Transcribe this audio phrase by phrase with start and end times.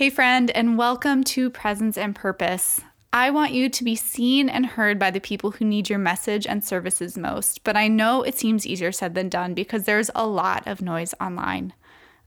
[0.00, 2.80] Hey, friend, and welcome to Presence and Purpose.
[3.12, 6.46] I want you to be seen and heard by the people who need your message
[6.46, 10.26] and services most, but I know it seems easier said than done because there's a
[10.26, 11.74] lot of noise online.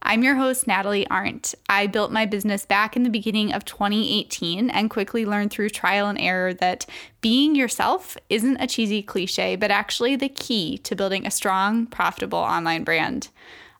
[0.03, 1.55] I'm your host, Natalie Arndt.
[1.67, 6.09] I built my business back in the beginning of 2018 and quickly learned through trial
[6.09, 6.85] and error that
[7.21, 12.37] being yourself isn't a cheesy cliche, but actually the key to building a strong, profitable
[12.37, 13.29] online brand.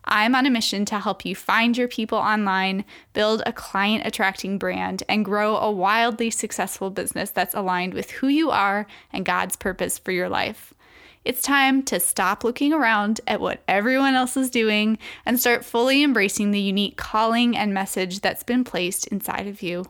[0.05, 4.57] I'm on a mission to help you find your people online, build a client attracting
[4.57, 9.55] brand, and grow a wildly successful business that's aligned with who you are and God's
[9.55, 10.73] purpose for your life.
[11.25, 16.04] It's time to stop looking around at what everyone else is doing and start fully
[16.04, 19.86] embracing the unique calling and message that's been placed inside of you.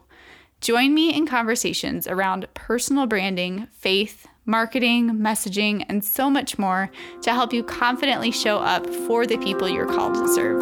[0.62, 6.90] Join me in conversations around personal branding, faith, marketing, messaging, and so much more
[7.22, 10.62] to help you confidently show up for the people you're called to serve.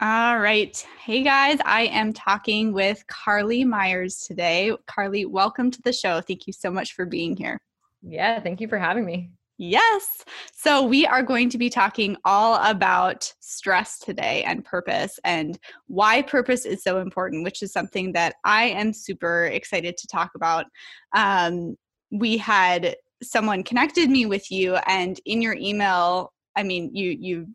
[0.00, 0.86] All right.
[1.00, 4.72] Hey guys, I am talking with Carly Myers today.
[4.86, 6.20] Carly, welcome to the show.
[6.20, 7.58] Thank you so much for being here.
[8.02, 9.30] Yeah, thank you for having me.
[9.60, 10.24] Yes.
[10.54, 16.22] So, we are going to be talking all about stress today and purpose and why
[16.22, 20.66] purpose is so important, which is something that I am super excited to talk about.
[21.14, 21.76] Um,
[22.12, 27.48] we had someone connected me with you, and in your email, I mean, you you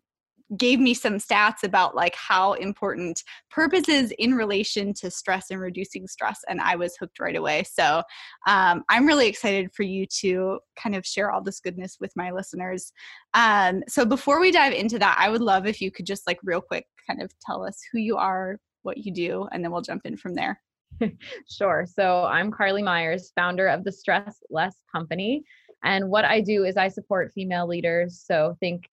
[0.56, 5.60] gave me some stats about like how important purpose is in relation to stress and
[5.60, 7.64] reducing stress and i was hooked right away.
[7.64, 8.02] So
[8.46, 12.30] um, i'm really excited for you to kind of share all this goodness with my
[12.30, 12.92] listeners.
[13.32, 16.38] Um, so before we dive into that i would love if you could just like
[16.42, 19.80] real quick kind of tell us who you are what you do and then we'll
[19.80, 20.60] jump in from there.
[21.48, 21.86] Sure.
[21.86, 25.42] So i'm carly myers founder of the stress less company
[25.82, 28.22] and what i do is i support female leaders.
[28.24, 28.88] So think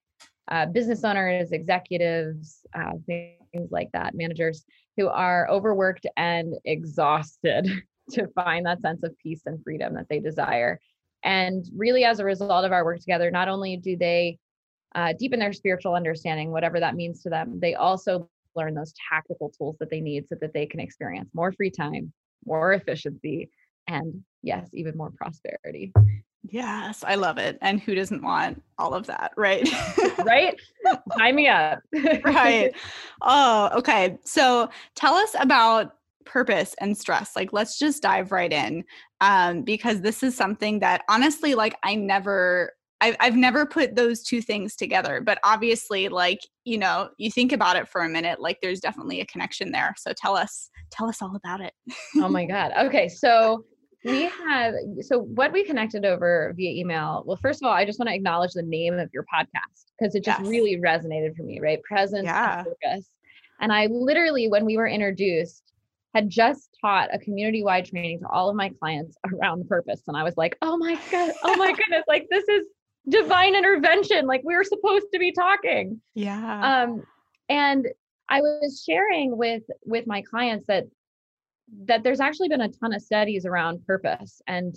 [0.51, 4.65] uh, business owners, executives, uh, things like that, managers
[4.97, 7.71] who are overworked and exhausted
[8.11, 10.79] to find that sense of peace and freedom that they desire.
[11.23, 14.37] And really, as a result of our work together, not only do they
[14.93, 19.49] uh, deepen their spiritual understanding, whatever that means to them, they also learn those tactical
[19.57, 22.11] tools that they need so that they can experience more free time,
[22.45, 23.49] more efficiency,
[23.87, 25.93] and yes, even more prosperity.
[26.43, 27.57] Yes, I love it.
[27.61, 29.67] And who doesn't want all of that, right?
[30.25, 30.55] right?
[31.17, 31.79] Sign me up.
[32.23, 32.73] right.
[33.23, 34.17] Oh, okay.
[34.23, 35.93] So tell us about
[36.25, 37.35] purpose and stress.
[37.35, 38.83] Like, let's just dive right in
[39.19, 42.73] um, because this is something that honestly, like, I never.
[43.03, 47.51] I've, I've never put those two things together, but obviously, like you know, you think
[47.51, 49.95] about it for a minute, like there's definitely a connection there.
[49.97, 51.73] So tell us, tell us all about it.
[52.17, 52.71] oh my God.
[52.79, 53.65] Okay, so
[54.03, 57.99] we have so what we connected over via email well first of all i just
[57.99, 60.49] want to acknowledge the name of your podcast because it just yes.
[60.49, 62.59] really resonated for me right presence yeah.
[62.59, 63.09] and focus
[63.59, 65.63] and i literally when we were introduced
[66.13, 70.23] had just taught a community-wide training to all of my clients around purpose and i
[70.23, 72.67] was like oh my god oh my goodness like this is
[73.09, 77.03] divine intervention like we were supposed to be talking yeah um
[77.49, 77.87] and
[78.29, 80.85] i was sharing with with my clients that
[81.85, 84.75] that there's actually been a ton of studies around purpose and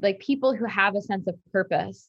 [0.00, 2.08] like people who have a sense of purpose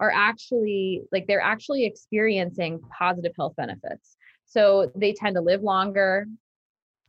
[0.00, 4.16] are actually like they're actually experiencing positive health benefits.
[4.46, 6.26] So they tend to live longer.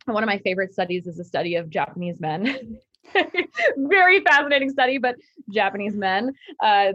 [0.05, 2.77] One of my favorite studies is a study of japanese men.
[3.77, 5.15] Very fascinating study but
[5.51, 6.91] japanese men uh,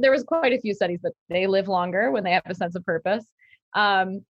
[0.00, 2.74] there was quite a few studies but they live longer when they have a sense
[2.74, 3.24] of purpose.
[3.74, 4.24] Um,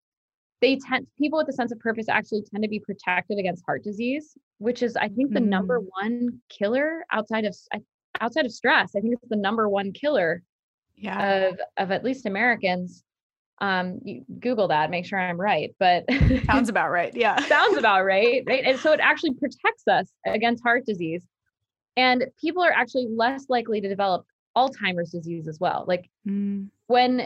[0.60, 3.82] they tend people with a sense of purpose actually tend to be protected against heart
[3.82, 5.46] disease which is i think the mm.
[5.46, 7.56] number one killer outside of
[8.20, 10.42] outside of stress i think it's the number one killer
[10.96, 11.48] yeah.
[11.48, 13.02] of of at least americans
[13.60, 14.00] um
[14.38, 16.04] google that make sure i'm right but
[16.46, 20.62] sounds about right yeah sounds about right right and so it actually protects us against
[20.62, 21.22] heart disease
[21.96, 24.24] and people are actually less likely to develop
[24.56, 26.66] alzheimer's disease as well like mm.
[26.86, 27.20] when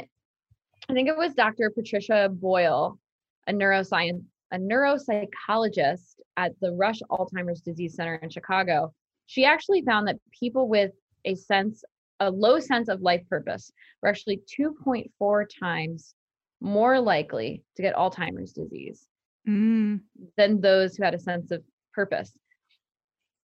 [0.88, 2.98] i think it was dr patricia boyle
[3.46, 8.92] a neuroscience, a neuropsychologist at the Rush Alzheimer's Disease Center in Chicago.
[9.26, 10.92] She actually found that people with
[11.24, 11.84] a sense,
[12.20, 16.14] a low sense of life purpose, were actually 2.4 times
[16.60, 19.06] more likely to get Alzheimer's disease
[19.48, 20.00] mm.
[20.36, 21.62] than those who had a sense of
[21.92, 22.36] purpose.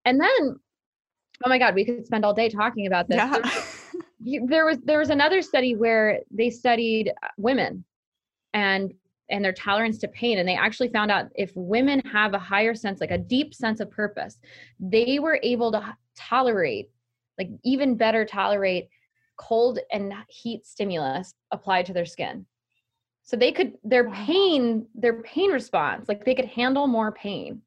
[0.05, 0.56] And then,
[1.44, 3.17] oh my God, we could spend all day talking about this.
[3.17, 4.41] Yeah.
[4.47, 7.85] there was there was another study where they studied women
[8.52, 8.93] and
[9.31, 10.38] and their tolerance to pain.
[10.38, 13.81] And they actually found out if women have a higher sense like a deep sense
[13.81, 14.38] of purpose
[14.79, 16.91] they were able to tolerate
[17.38, 18.88] like even better tolerate
[19.37, 22.44] cold and heat stimulus applied to their skin.
[23.23, 27.62] So they could their pain their pain response like they could handle more pain.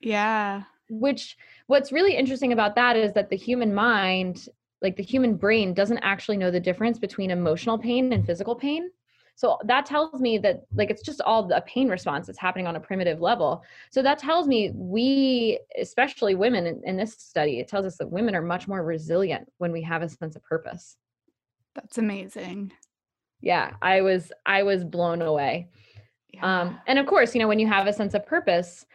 [0.00, 0.62] Yeah.
[0.90, 4.48] Which what's really interesting about that is that the human mind
[4.80, 8.90] like the human brain doesn't actually know the difference between emotional pain and physical pain
[9.38, 12.74] so that tells me that like it's just all a pain response that's happening on
[12.74, 13.62] a primitive level.
[13.88, 18.10] So that tells me we, especially women in, in this study, it tells us that
[18.10, 20.96] women are much more resilient when we have a sense of purpose.
[21.76, 22.72] That's amazing.
[23.40, 25.68] Yeah, I was I was blown away.
[26.34, 26.62] Yeah.
[26.62, 28.86] Um, and of course, you know, when you have a sense of purpose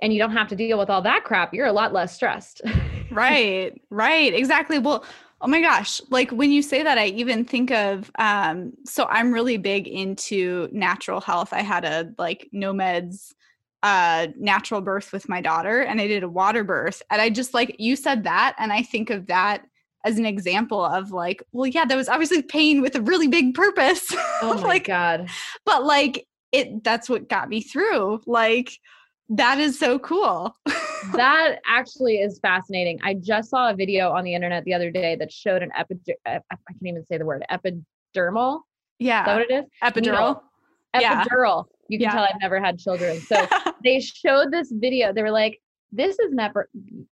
[0.00, 2.62] and you don't have to deal with all that crap, you're a lot less stressed.
[3.10, 4.78] right, right, exactly.
[4.78, 5.04] Well,
[5.40, 6.00] Oh my gosh.
[6.10, 10.68] Like when you say that, I even think of um, so I'm really big into
[10.72, 11.52] natural health.
[11.52, 13.32] I had a like no meds
[13.82, 17.02] uh natural birth with my daughter and I did a water birth.
[17.10, 19.62] And I just like you said that and I think of that
[20.04, 23.54] as an example of like, well, yeah, that was obviously pain with a really big
[23.54, 24.06] purpose.
[24.40, 25.28] Oh my like, God.
[25.66, 28.22] But like it that's what got me through.
[28.26, 28.78] Like
[29.30, 30.54] that is so cool.
[31.14, 32.98] that actually is fascinating.
[33.02, 36.14] I just saw a video on the internet the other day that showed an epidural.
[36.26, 38.60] I can't even say the word epidermal.
[38.98, 39.22] Yeah.
[39.22, 39.64] Is that what it is?
[39.82, 40.40] Epidural.
[40.94, 41.64] Epidural.
[41.66, 41.72] Yeah.
[41.88, 42.12] You can yeah.
[42.12, 43.20] tell I've never had children.
[43.20, 43.46] So
[43.84, 45.12] they showed this video.
[45.12, 45.60] They were like,
[45.92, 46.68] this is never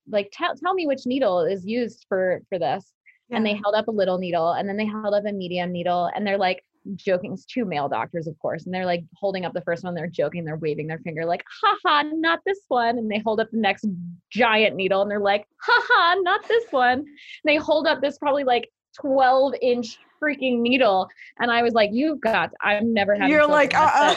[0.07, 2.93] like tell tell me which needle is used for for this.
[3.29, 3.37] Yeah.
[3.37, 6.09] And they held up a little needle and then they held up a medium needle
[6.15, 6.63] and they're like,
[6.95, 7.33] joking.
[7.33, 9.95] It's two male doctors, of course, and they're like holding up the first one.
[9.95, 10.45] They're joking.
[10.45, 12.97] They're waving their finger, like, haha, not this one.
[12.97, 13.85] And they hold up the next
[14.31, 16.99] giant needle and they're like, haha, not this one.
[16.99, 17.07] And
[17.45, 21.07] they hold up this probably like 12 inch freaking needle.
[21.39, 23.29] And I was like, you've got, I'm never having.
[23.29, 24.15] You're like, uh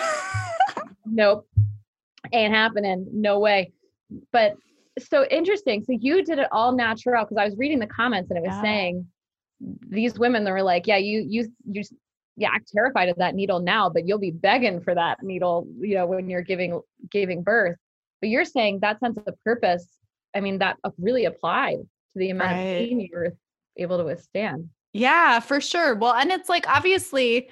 [0.77, 1.47] uh nope,
[2.33, 3.07] ain't happening.
[3.13, 3.73] No way.
[4.33, 4.55] But
[4.99, 5.83] so interesting.
[5.85, 8.55] So you did it all natural because I was reading the comments and it was
[8.57, 8.63] yeah.
[8.63, 9.07] saying
[9.89, 11.83] these women that were like, yeah, you you you
[12.37, 15.95] yeah, I'm terrified of that needle now, but you'll be begging for that needle, you
[15.95, 16.81] know, when you're giving
[17.11, 17.77] giving birth.
[18.21, 19.87] But you're saying that sense of purpose,
[20.35, 22.59] I mean, that really applied to the amount right.
[22.59, 23.37] of pain you were
[23.77, 24.71] able to withstand.
[24.93, 25.95] Yeah, for sure.
[25.95, 27.51] Well, and it's like obviously,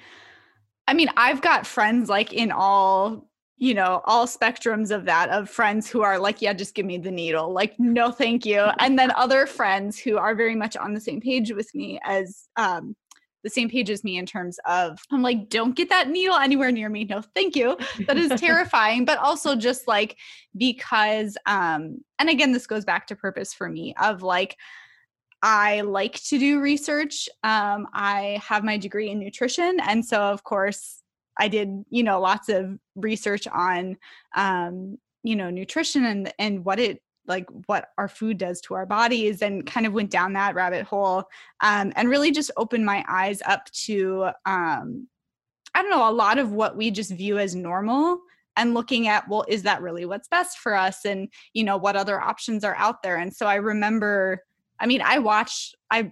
[0.87, 3.27] I mean, I've got friends like in all
[3.61, 6.97] you know, all spectrums of that, of friends who are like, yeah, just give me
[6.97, 7.53] the needle.
[7.53, 8.65] Like, no, thank you.
[8.79, 12.47] And then other friends who are very much on the same page with me as
[12.55, 12.95] um,
[13.43, 16.71] the same page as me in terms of I'm like, don't get that needle anywhere
[16.71, 17.05] near me.
[17.05, 17.77] No, thank you.
[18.07, 19.05] That is terrifying.
[19.05, 20.17] but also just like
[20.55, 24.57] because um, and again, this goes back to purpose for me of like
[25.41, 27.27] I like to do research.
[27.43, 29.79] Um, I have my degree in nutrition.
[29.81, 31.01] And so of course
[31.37, 33.97] I did, you know, lots of research on
[34.35, 38.85] um, you know, nutrition and and what it like what our food does to our
[38.85, 41.23] bodies and kind of went down that rabbit hole
[41.61, 45.07] um, and really just opened my eyes up to um,
[45.75, 48.19] i don't know a lot of what we just view as normal
[48.57, 51.95] and looking at well is that really what's best for us and you know what
[51.95, 54.43] other options are out there and so i remember
[54.79, 56.11] i mean i watched i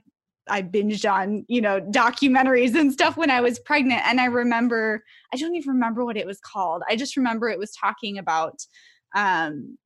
[0.49, 4.01] I binged on, you know, documentaries and stuff when I was pregnant.
[4.05, 5.03] And I remember,
[5.33, 6.81] I don't even remember what it was called.
[6.89, 8.65] I just remember it was talking about
[9.15, 9.77] um,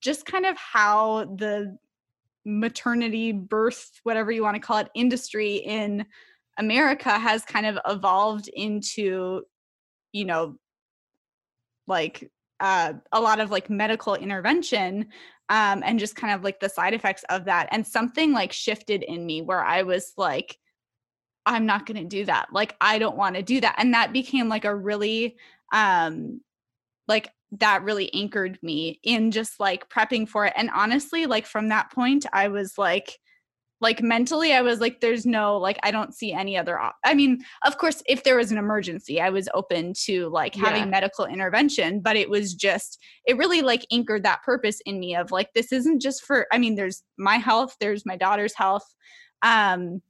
[0.00, 1.76] just kind of how the
[2.44, 6.04] maternity birth whatever you want to call it industry in
[6.58, 9.42] america has kind of evolved into
[10.12, 10.56] you know
[11.86, 12.30] like
[12.60, 15.08] uh, a lot of like medical intervention
[15.48, 19.02] um, and just kind of like the side effects of that and something like shifted
[19.02, 20.56] in me where i was like
[21.46, 22.48] i'm not going to do that.
[22.52, 23.76] Like i don't want to do that.
[23.78, 25.36] And that became like a really
[25.72, 26.40] um
[27.08, 31.68] like that really anchored me in just like prepping for it and honestly like from
[31.68, 33.18] that point i was like
[33.82, 37.12] like mentally i was like there's no like i don't see any other op- i
[37.12, 40.88] mean of course if there was an emergency i was open to like having yeah.
[40.88, 45.30] medical intervention but it was just it really like anchored that purpose in me of
[45.30, 48.94] like this isn't just for i mean there's my health there's my daughter's health
[49.42, 50.00] um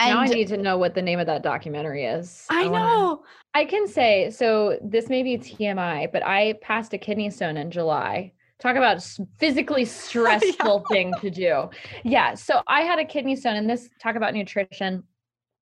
[0.00, 2.44] and now I need to know what the name of that documentary is.
[2.50, 3.24] I, I know.
[3.54, 4.78] I can say so.
[4.82, 8.32] This may be TMI, but I passed a kidney stone in July.
[8.60, 9.02] Talk about
[9.38, 10.94] physically stressful yeah.
[10.94, 11.70] thing to do.
[12.04, 12.34] Yeah.
[12.34, 15.02] So I had a kidney stone, and this talk about nutrition.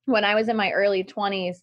[0.07, 1.63] When I was in my early twenties,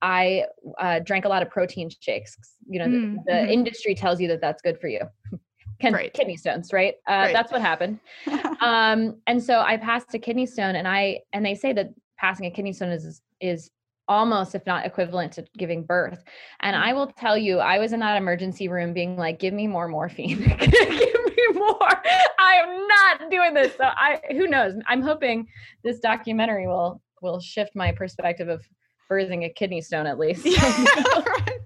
[0.00, 0.44] I
[0.78, 2.36] uh, drank a lot of protein shakes.
[2.68, 3.50] You know, mm, the, the mm-hmm.
[3.50, 5.00] industry tells you that that's good for you.
[5.82, 6.12] right.
[6.12, 6.94] kidney stones, right?
[7.08, 7.32] Uh, right?
[7.32, 7.98] That's what happened.
[8.60, 11.90] um, and so I passed a kidney stone, and I and they say that
[12.22, 13.70] passing a kidney stone is is
[14.08, 16.22] almost if not equivalent to giving birth.
[16.60, 16.80] And mm.
[16.80, 19.88] i will tell you i was in that emergency room being like give me more
[19.88, 20.38] morphine.
[20.58, 22.02] Give me more.
[22.38, 23.74] I am not doing this.
[23.76, 24.74] So i who knows?
[24.86, 25.46] I'm hoping
[25.82, 28.64] this documentary will will shift my perspective of
[29.10, 30.44] birthing a kidney stone at least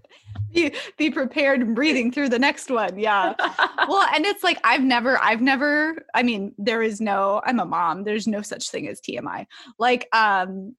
[0.57, 3.35] be, be prepared and breathing through the next one yeah
[3.89, 7.65] well and it's like i've never i've never i mean there is no i'm a
[7.65, 9.47] mom there's no such thing as tmi
[9.79, 10.75] like um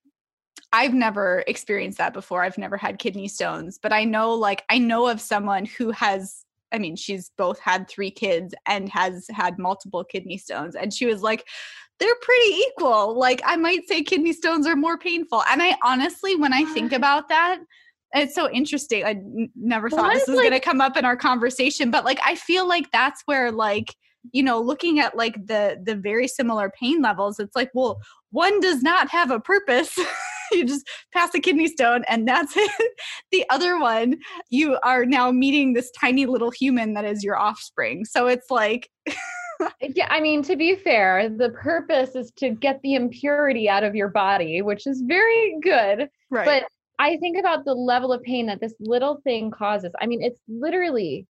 [0.74, 2.44] I've never experienced that before.
[2.44, 6.44] I've never had kidney stones, but I know like I know of someone who has
[6.74, 11.06] I mean, she's both had 3 kids and has had multiple kidney stones and she
[11.06, 11.46] was like
[12.00, 13.18] they're pretty equal.
[13.18, 15.44] Like I might say kidney stones are more painful.
[15.50, 17.60] And I honestly when I think about that,
[18.14, 19.04] it's so interesting.
[19.04, 22.06] I n- never thought this was like, going to come up in our conversation, but
[22.06, 23.96] like I feel like that's where like
[24.34, 28.60] you know looking at like the the very similar pain levels it's like well one
[28.60, 29.98] does not have a purpose.
[30.54, 32.72] You just pass a kidney stone and that's it.
[33.34, 34.16] The other one
[34.50, 38.06] you are now meeting this tiny little human that is your offspring.
[38.06, 38.90] So it's like
[39.82, 43.96] yeah i mean to be fair the purpose is to get the impurity out of
[43.96, 46.46] your body which is very good right.
[46.46, 46.64] but
[47.00, 49.92] i think about the level of pain that this little thing causes.
[50.00, 51.28] I mean it's literally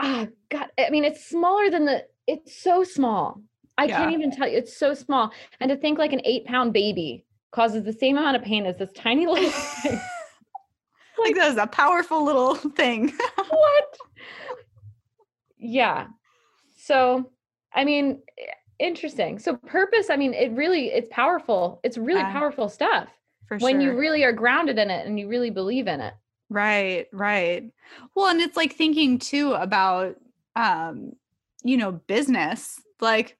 [0.00, 3.40] oh god i mean it's smaller than the it's so small.
[3.78, 3.98] I yeah.
[3.98, 5.32] can't even tell you it's so small.
[5.60, 8.76] And to think like an eight pound baby causes the same amount of pain as
[8.76, 10.00] this tiny little thing.
[11.18, 13.12] Like that is a powerful little thing.
[13.48, 13.98] What?
[15.58, 16.06] Yeah.
[16.76, 17.30] So
[17.72, 18.22] i mean
[18.80, 19.38] interesting.
[19.38, 21.80] So purpose i mean it really it's powerful.
[21.84, 22.32] It's really yeah.
[22.32, 23.08] powerful stuff
[23.58, 23.92] when sure.
[23.92, 26.14] you really are grounded in it and you really believe in it
[26.52, 27.64] Right, right.
[28.14, 30.16] Well, and it's like thinking too about
[30.54, 31.14] um,
[31.64, 32.80] you know, business.
[33.00, 33.38] Like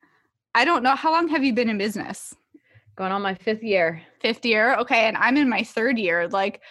[0.55, 2.35] I don't know how long have you been in business?
[2.97, 4.03] Going on my 5th year.
[4.25, 4.77] 5th year.
[4.77, 6.29] Okay, and I'm in my 3rd year.
[6.29, 6.63] Like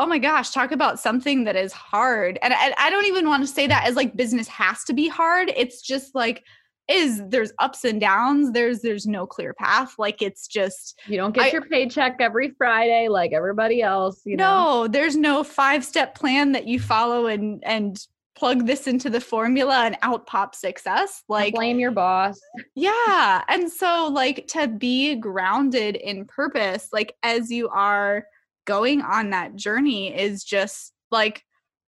[0.00, 2.36] oh my gosh, talk about something that is hard.
[2.42, 5.06] And I, I don't even want to say that as like business has to be
[5.06, 5.52] hard.
[5.56, 6.44] It's just like
[6.88, 11.34] is there's ups and downs there's there's no clear path like it's just you don't
[11.34, 14.82] get I, your paycheck every friday like everybody else you know?
[14.82, 17.98] No there's no five step plan that you follow and and
[18.36, 22.38] plug this into the formula and out pop success like blame your boss.
[22.74, 28.26] Yeah and so like to be grounded in purpose like as you are
[28.66, 31.44] going on that journey is just like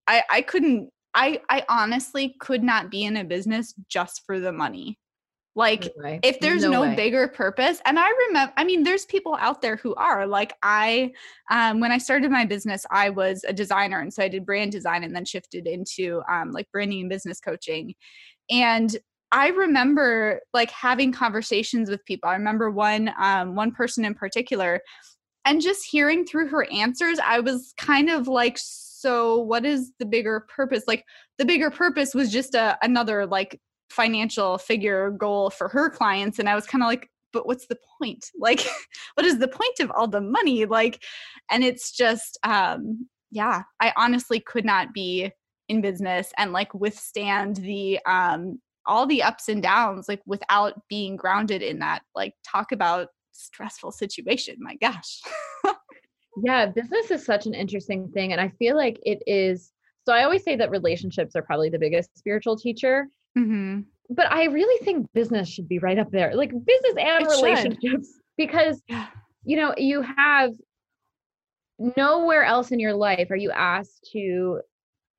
[0.07, 4.53] i i couldn't I I honestly could not be in a business just for the
[4.53, 4.99] money.
[5.57, 9.37] Like no if there's no, no bigger purpose and I remember I mean there's people
[9.41, 11.13] out there who are like I
[11.51, 14.71] um when I started my business I was a designer and so I did brand
[14.71, 17.95] design and then shifted into um like branding and business coaching.
[18.51, 18.95] And
[19.33, 22.29] I remember like having conversations with people.
[22.29, 24.83] I remember one um one person in particular
[25.47, 30.07] and just hearing through her answers I was kind of like so what is the
[30.07, 30.85] bigger purpose?
[30.87, 31.05] Like
[31.39, 33.61] the bigger purpose was just a another like
[33.91, 37.79] financial figure goal for her clients and i was kind of like but what's the
[37.99, 38.25] point?
[38.39, 38.67] Like
[39.15, 40.65] what is the point of all the money?
[40.65, 41.03] Like
[41.51, 45.31] and it's just um yeah i honestly could not be
[45.69, 51.17] in business and like withstand the um all the ups and downs like without being
[51.17, 55.21] grounded in that like talk about stressful situation my gosh
[56.43, 58.33] Yeah, business is such an interesting thing.
[58.33, 59.73] And I feel like it is.
[60.05, 63.07] So I always say that relationships are probably the biggest spiritual teacher.
[63.37, 63.81] Mm-hmm.
[64.11, 67.83] But I really think business should be right up there, like business and it relationships,
[67.83, 68.23] should.
[68.37, 68.81] because,
[69.45, 70.53] you know, you have
[71.79, 74.61] nowhere else in your life are you asked to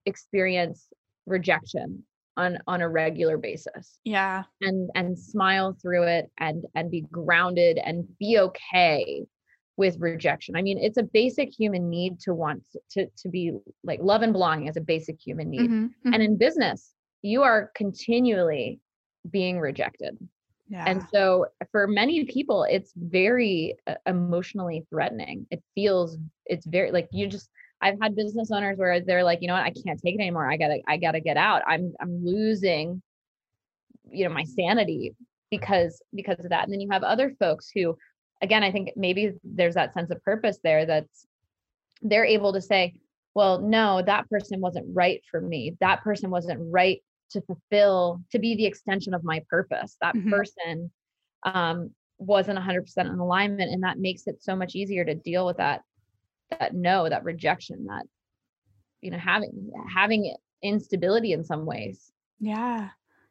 [0.05, 0.88] experience
[1.25, 2.03] rejection
[2.36, 7.77] on on a regular basis yeah and and smile through it and and be grounded
[7.83, 9.24] and be okay
[9.77, 10.55] with rejection.
[10.55, 13.53] I mean, it's a basic human need to want to to be
[13.84, 15.62] like love and belonging is a basic human need.
[15.62, 16.13] Mm-hmm, mm-hmm.
[16.13, 18.79] And in business, you are continually
[19.29, 20.17] being rejected.
[20.69, 20.84] Yeah.
[20.86, 25.46] And so for many people it's very uh, emotionally threatening.
[25.51, 29.48] It feels it's very like you just I've had business owners where they're like, you
[29.48, 30.50] know what, I can't take it anymore.
[30.50, 31.62] I got to I got to get out.
[31.67, 33.01] I'm I'm losing
[34.10, 35.13] you know my sanity
[35.51, 36.63] because because of that.
[36.63, 37.96] And then you have other folks who
[38.41, 41.25] again, I think maybe there's that sense of purpose there that's
[42.01, 42.96] they're able to say,
[43.34, 45.75] well, no, that person wasn't right for me.
[45.79, 47.01] That person wasn't right
[47.32, 49.98] to fulfill, to be the extension of my purpose.
[50.01, 50.32] That mm-hmm.
[50.32, 50.91] person
[51.44, 53.72] um, wasn't 100% in alignment.
[53.72, 55.82] And that makes it so much easier to deal with that,
[56.60, 58.06] that no, that rejection, that,
[59.01, 62.12] you know, having, having instability in some ways.
[62.39, 62.89] Yeah.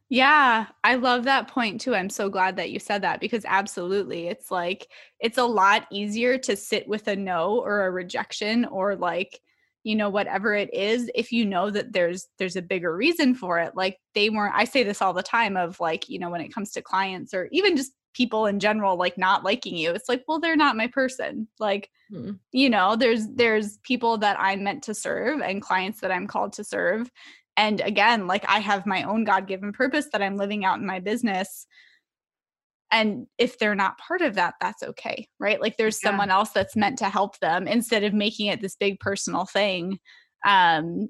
[0.09, 1.95] Yeah, I love that point too.
[1.95, 6.39] I'm so glad that you said that because absolutely, it's like it's a lot easier
[6.39, 9.41] to sit with a no or a rejection or like
[9.87, 13.61] you know whatever it is if you know that there's there's a bigger reason for
[13.61, 16.41] it like they weren't i say this all the time of like you know when
[16.41, 20.09] it comes to clients or even just people in general like not liking you it's
[20.09, 22.33] like well they're not my person like hmm.
[22.51, 26.53] you know there's there's people that i'm meant to serve and clients that i'm called
[26.53, 27.09] to serve
[27.57, 31.01] and again like i have my own god-given purpose that i'm living out in my
[31.01, 31.67] business.
[32.93, 35.61] And if they're not part of that that's okay right?
[35.61, 36.11] Like there's yeah.
[36.11, 39.99] someone else that's meant to help them instead of making it this big personal thing.
[40.47, 41.09] Um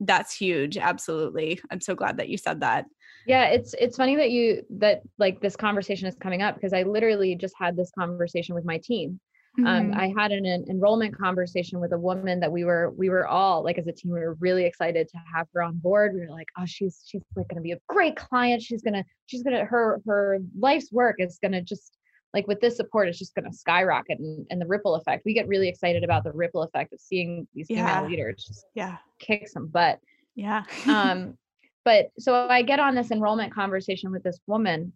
[0.00, 1.60] that's huge absolutely.
[1.70, 2.86] I'm so glad that you said that.
[3.26, 6.82] Yeah it's it's funny that you that like this conversation is coming up because i
[6.84, 9.20] literally just had this conversation with my team
[9.64, 9.92] mm-hmm.
[9.92, 13.26] Um, I had an, an, enrollment conversation with a woman that we were we were
[13.26, 16.14] all like as a team we were really excited to have her on board.
[16.14, 18.62] We were like, oh, she's she's like going to be a great client.
[18.62, 21.96] She's gonna she's gonna her her life's work is gonna just
[22.32, 25.34] like with this support it's just going to skyrocket and, and the ripple effect we
[25.34, 28.02] get really excited about the ripple effect of seeing these female yeah.
[28.02, 29.98] leaders just yeah kick some butt
[30.36, 31.36] yeah um
[31.84, 34.92] but so i get on this enrollment conversation with this woman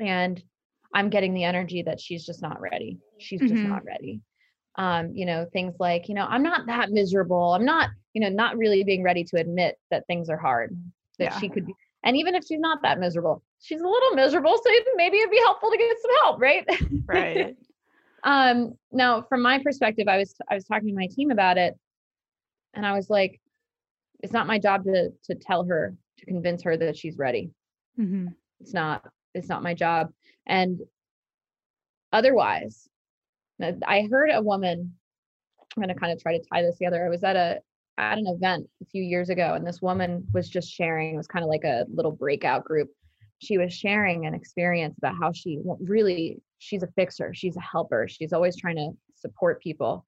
[0.00, 0.42] and
[0.96, 2.98] I'm getting the energy that she's just not ready.
[3.18, 3.68] She's just mm-hmm.
[3.68, 4.22] not ready.
[4.76, 7.52] Um, you know, things like, you know, I'm not that miserable.
[7.52, 10.74] I'm not, you know, not really being ready to admit that things are hard,
[11.18, 11.38] that yeah.
[11.38, 11.74] she could be.
[12.02, 14.56] And even if she's not that miserable, she's a little miserable.
[14.56, 16.66] So maybe it'd be helpful to get some help, right?
[17.06, 17.56] Right.
[18.24, 21.74] um, now from my perspective, I was I was talking to my team about it
[22.72, 23.38] and I was like,
[24.20, 27.50] it's not my job to to tell her, to convince her that she's ready.
[28.00, 28.28] Mm-hmm.
[28.60, 30.10] It's not, it's not my job.
[30.46, 30.80] And
[32.12, 32.88] otherwise,
[33.62, 34.94] uh, I heard a woman,
[35.76, 37.04] I'm going to kind of try to tie this together.
[37.04, 37.60] I was at a
[37.98, 41.26] at an event a few years ago and this woman was just sharing, it was
[41.26, 42.90] kind of like a little breakout group.
[43.38, 48.06] She was sharing an experience about how she really she's a fixer, she's a helper.
[48.08, 50.04] She's always trying to support people.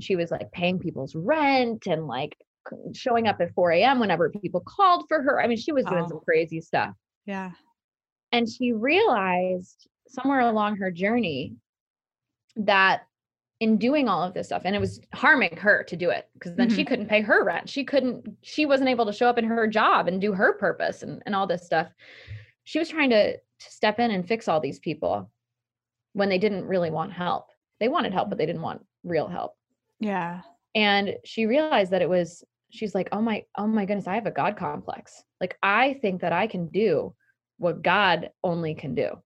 [0.00, 2.36] She was like paying people's rent and like
[2.94, 4.00] showing up at 4 a.m.
[4.00, 5.40] whenever people called for her.
[5.40, 6.08] I mean, she was doing oh.
[6.08, 6.94] some crazy stuff.
[7.26, 7.50] Yeah.
[8.32, 11.54] And she realized somewhere along her journey
[12.56, 13.02] that
[13.60, 16.56] in doing all of this stuff, and it was harming her to do it because
[16.56, 16.76] then mm-hmm.
[16.76, 17.68] she couldn't pay her rent.
[17.68, 21.04] She couldn't, she wasn't able to show up in her job and do her purpose
[21.04, 21.88] and, and all this stuff.
[22.64, 25.30] She was trying to, to step in and fix all these people
[26.12, 27.50] when they didn't really want help.
[27.78, 29.54] They wanted help, but they didn't want real help.
[30.00, 30.40] Yeah.
[30.74, 34.26] And she realized that it was, she's like, oh my, oh my goodness, I have
[34.26, 35.22] a God complex.
[35.40, 37.14] Like I think that I can do
[37.58, 39.22] what God only can do.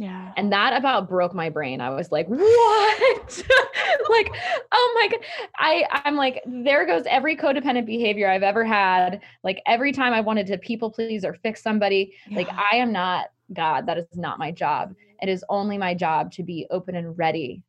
[0.00, 0.32] Yeah.
[0.38, 1.82] And that about broke my brain.
[1.82, 2.40] I was like, what?
[4.10, 4.32] like,
[4.72, 5.20] oh my God.
[5.58, 9.20] I, I'm like, there goes every codependent behavior I've ever had.
[9.44, 12.38] Like every time I wanted to people please or fix somebody, yeah.
[12.38, 13.86] like I am not God.
[13.86, 14.94] That is not my job.
[15.20, 17.62] It is only my job to be open and ready.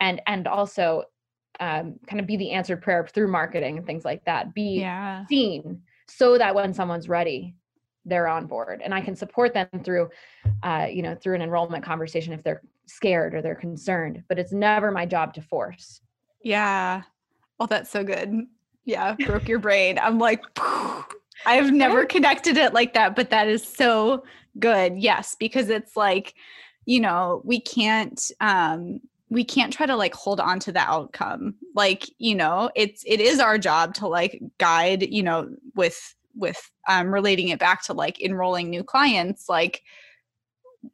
[0.00, 1.04] And and also
[1.60, 4.52] um, kind of be the answered prayer through marketing and things like that.
[4.52, 5.24] Be yeah.
[5.26, 7.54] seen so that when someone's ready,
[8.06, 10.08] they're on board and i can support them through
[10.62, 14.52] uh, you know through an enrollment conversation if they're scared or they're concerned but it's
[14.52, 16.00] never my job to force.
[16.42, 17.02] Yeah.
[17.58, 18.46] Oh that's so good.
[18.84, 19.98] Yeah broke your brain.
[19.98, 20.44] I'm like
[21.44, 24.24] i've never connected it like that but that is so
[24.58, 24.96] good.
[24.96, 26.34] Yes because it's like
[26.86, 31.56] you know we can't um we can't try to like hold on to the outcome.
[31.74, 36.70] Like you know it's it is our job to like guide you know with with
[36.88, 39.82] um, relating it back to like enrolling new clients like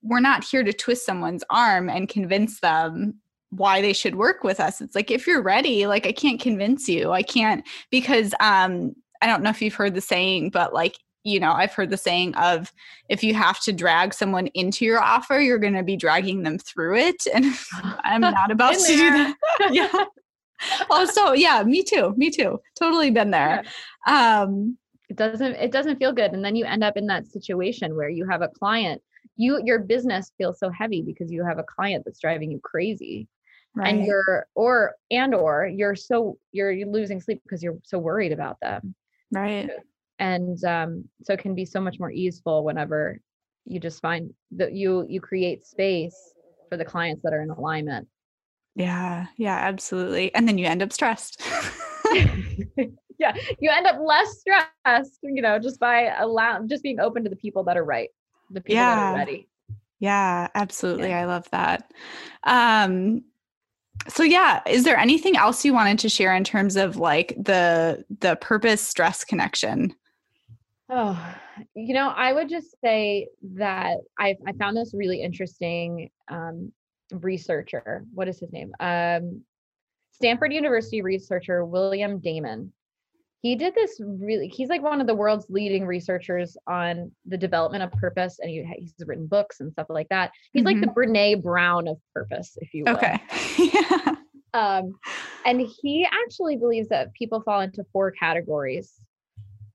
[0.02, 3.14] we're not here to twist someone's arm and convince them
[3.50, 4.80] why they should work with us.
[4.80, 7.12] It's like if you're ready like i can't convince you.
[7.12, 11.38] I can't because um i don't know if you've heard the saying but like you
[11.38, 12.72] know i've heard the saying of
[13.08, 16.58] if you have to drag someone into your offer you're going to be dragging them
[16.58, 17.22] through it.
[17.34, 17.54] And
[18.04, 19.36] i'm not about to do that.
[19.70, 19.92] Yeah.
[20.90, 22.60] Oh so yeah me too me too.
[22.78, 23.64] Totally been there.
[24.06, 24.42] Yeah.
[24.42, 24.78] um
[25.12, 26.32] it doesn't it doesn't feel good.
[26.32, 29.02] And then you end up in that situation where you have a client
[29.36, 33.28] you your business feels so heavy because you have a client that's driving you crazy.
[33.74, 33.88] Right.
[33.88, 38.32] and you're or and or you're so you're, you're losing sleep because you're so worried
[38.32, 38.94] about them.
[39.30, 39.70] Right.
[40.18, 43.18] And um so it can be so much more easeful whenever
[43.64, 46.34] you just find that you you create space
[46.68, 48.08] for the clients that are in alignment.
[48.74, 50.34] Yeah yeah absolutely.
[50.34, 51.42] And then you end up stressed
[53.36, 57.30] yeah, you end up less stressed, you know, just by allowing, just being open to
[57.30, 58.10] the people that are right,
[58.50, 58.96] the people yeah.
[58.96, 59.48] that are ready.
[60.00, 61.10] Yeah, absolutely.
[61.10, 61.20] Yeah.
[61.20, 61.92] I love that.
[62.42, 63.22] Um,
[64.08, 68.04] so yeah, is there anything else you wanted to share in terms of like the
[68.18, 69.94] the purpose stress connection?
[70.88, 71.36] Oh,
[71.74, 76.72] you know, I would just say that I I found this really interesting um,
[77.12, 78.04] researcher.
[78.12, 78.72] What is his name?
[78.80, 79.42] Um,
[80.10, 82.72] Stanford University researcher William Damon.
[83.42, 84.46] He did this really.
[84.46, 88.64] He's like one of the world's leading researchers on the development of purpose, and he,
[88.78, 90.30] he's written books and stuff like that.
[90.52, 90.66] He's mm-hmm.
[90.66, 91.12] like the mm-hmm.
[91.12, 92.96] Brene Brown of purpose, if you will.
[92.96, 93.20] Okay.
[93.58, 94.14] yeah.
[94.54, 94.94] Um,
[95.44, 99.00] and he actually believes that people fall into four categories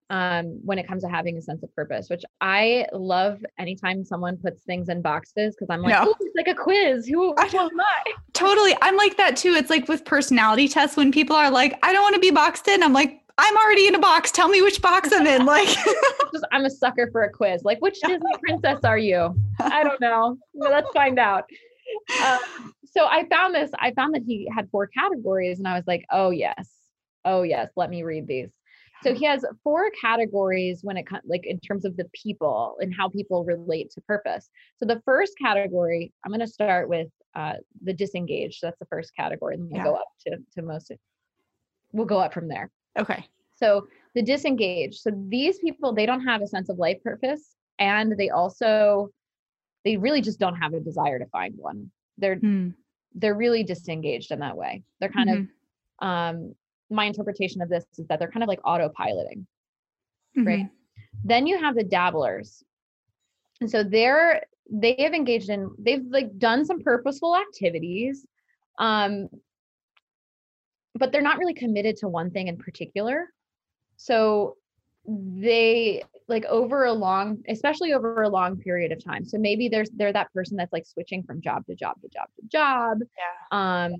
[0.09, 4.37] um, when it comes to having a sense of purpose, which I love anytime someone
[4.37, 6.09] puts things in boxes because I'm like, no.
[6.09, 7.05] oh, it's like a quiz.
[7.07, 8.13] Who, who am I?
[8.33, 8.75] Totally.
[8.81, 9.53] I'm like that too.
[9.53, 12.67] It's like with personality tests when people are like, I don't want to be boxed
[12.67, 12.83] in.
[12.83, 14.31] I'm like, I'm already in a box.
[14.31, 15.45] Tell me which box I'm in.
[15.45, 15.67] Like,
[16.33, 17.63] Just, I'm a sucker for a quiz.
[17.63, 19.35] Like, which Disney princess are you?
[19.59, 20.37] I don't know.
[20.55, 21.45] let's find out.
[22.25, 23.71] Um, so I found this.
[23.79, 26.69] I found that he had four categories, and I was like, oh yes,
[27.25, 27.69] oh yes.
[27.75, 28.49] Let me read these.
[29.03, 32.93] So he has four categories when it comes like in terms of the people and
[32.93, 34.49] how people relate to purpose.
[34.77, 38.59] So the first category, I'm going to start with uh, the disengaged.
[38.63, 39.83] That's the first category, and we'll yeah.
[39.83, 40.91] go up to to most.
[41.93, 42.71] We'll go up from there.
[42.97, 43.25] Okay.
[43.55, 44.99] So the disengaged.
[44.99, 49.09] So these people, they don't have a sense of life purpose, and they also
[49.83, 51.91] they really just don't have a desire to find one.
[52.17, 52.73] They're mm.
[53.15, 54.83] they're really disengaged in that way.
[54.99, 56.05] They're kind mm-hmm.
[56.05, 56.55] of um
[56.89, 59.45] my interpretation of this is that they're kind of like autopiloting,
[60.37, 60.47] mm-hmm.
[60.47, 60.69] right?
[61.23, 62.63] Then you have the dabblers.
[63.61, 68.25] And so they're they have engaged in they've like done some purposeful activities
[68.79, 69.29] um
[70.97, 73.27] but they're not really committed to one thing in particular.
[73.97, 74.55] So
[75.07, 79.23] they like over a long especially over a long period of time.
[79.23, 82.27] So maybe there's they're that person that's like switching from job to job to job
[82.35, 82.99] to job.
[83.17, 83.85] Yeah.
[83.85, 83.93] Um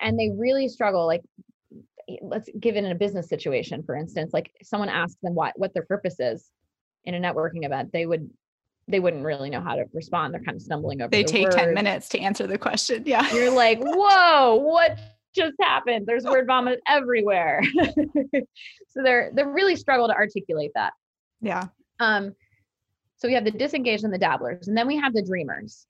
[0.00, 1.22] and they really struggle like
[2.22, 4.32] let's give it in a business situation for instance.
[4.32, 6.50] Like someone asks them what what their purpose is
[7.04, 8.30] in a networking event they would
[8.88, 10.32] they wouldn't really know how to respond.
[10.32, 11.56] They're kind of stumbling over they the take words.
[11.56, 13.02] 10 minutes to answer the question.
[13.04, 13.30] Yeah.
[13.34, 14.98] You're like whoa what
[15.34, 17.60] just happened there's word vomit everywhere
[18.88, 20.92] so they're they're really struggle to articulate that
[21.40, 21.64] yeah
[22.00, 22.34] um
[23.16, 25.86] so we have the disengaged and the dabblers and then we have the dreamers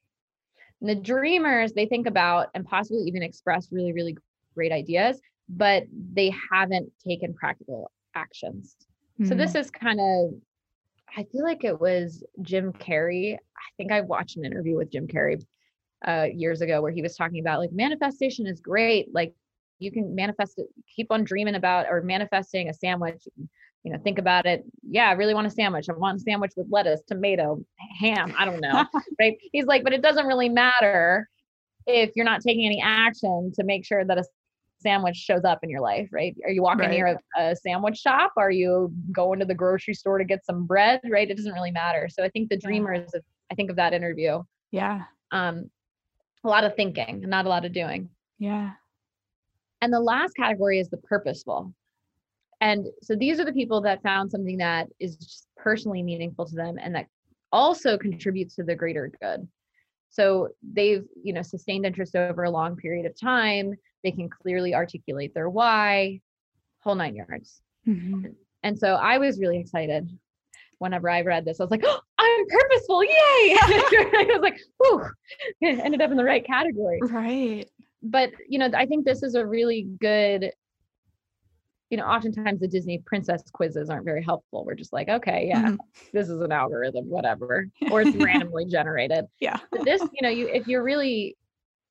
[0.81, 4.17] and the dreamers they think about and possibly even express really really
[4.55, 8.75] great ideas but they haven't taken practical actions.
[9.19, 9.29] Mm-hmm.
[9.29, 9.57] So this hmm.
[9.59, 10.33] is kind of
[11.17, 13.35] I feel like it was Jim Carrey.
[13.35, 15.41] I think I watched an interview with Jim Carrey
[16.07, 19.13] uh, years ago where he was talking about like manifestation is great.
[19.13, 19.33] Like
[19.79, 23.27] you can manifest it, keep on dreaming about or manifesting a sandwich.
[23.83, 24.63] You know, think about it.
[24.81, 25.89] Yeah, I really want a sandwich.
[25.89, 27.63] I want a sandwich with lettuce, tomato,
[27.99, 28.33] ham.
[28.37, 28.85] I don't know.
[29.19, 29.37] right.
[29.51, 31.29] He's like, but it doesn't really matter
[31.85, 34.23] if you're not taking any action to make sure that a
[34.81, 36.35] sandwich shows up in your life, right?
[36.43, 36.91] Are you walking right.
[36.91, 38.33] near a, a, sandwich shop?
[38.37, 40.99] Are you going to the grocery store to get some bread?
[41.09, 41.29] Right?
[41.29, 42.07] It doesn't really matter.
[42.09, 44.43] So I think the dreamers, of, I think of that interview.
[44.71, 45.03] Yeah.
[45.31, 45.69] Um,
[46.45, 48.09] a lot of thinking and not a lot of doing.
[48.39, 48.71] Yeah.
[49.81, 51.73] And the last category is the purposeful.
[52.61, 56.55] And so these are the people that found something that is just personally meaningful to
[56.55, 57.07] them and that
[57.51, 59.47] also contributes to the greater good.
[60.09, 63.75] So they've, you know, sustained interest over a long period of time.
[64.03, 66.21] They can clearly articulate their why,
[66.79, 67.61] whole nine yards.
[67.87, 68.27] Mm-hmm.
[68.63, 70.09] And so I was really excited
[70.85, 71.59] whenever I read this.
[71.59, 73.03] I was like, oh, I'm purposeful.
[73.03, 73.09] Yay.
[73.13, 75.05] I was like, whew,
[75.83, 76.99] ended up in the right category.
[77.01, 77.69] Right.
[78.03, 80.51] But, you know, I think this is a really good
[81.91, 84.65] you know, oftentimes the Disney princess quizzes aren't very helpful.
[84.65, 85.75] We're just like, okay, yeah, mm-hmm.
[86.13, 89.25] this is an algorithm, whatever, or it's randomly generated.
[89.39, 89.57] Yeah.
[89.71, 91.37] But this, you know, you if you're really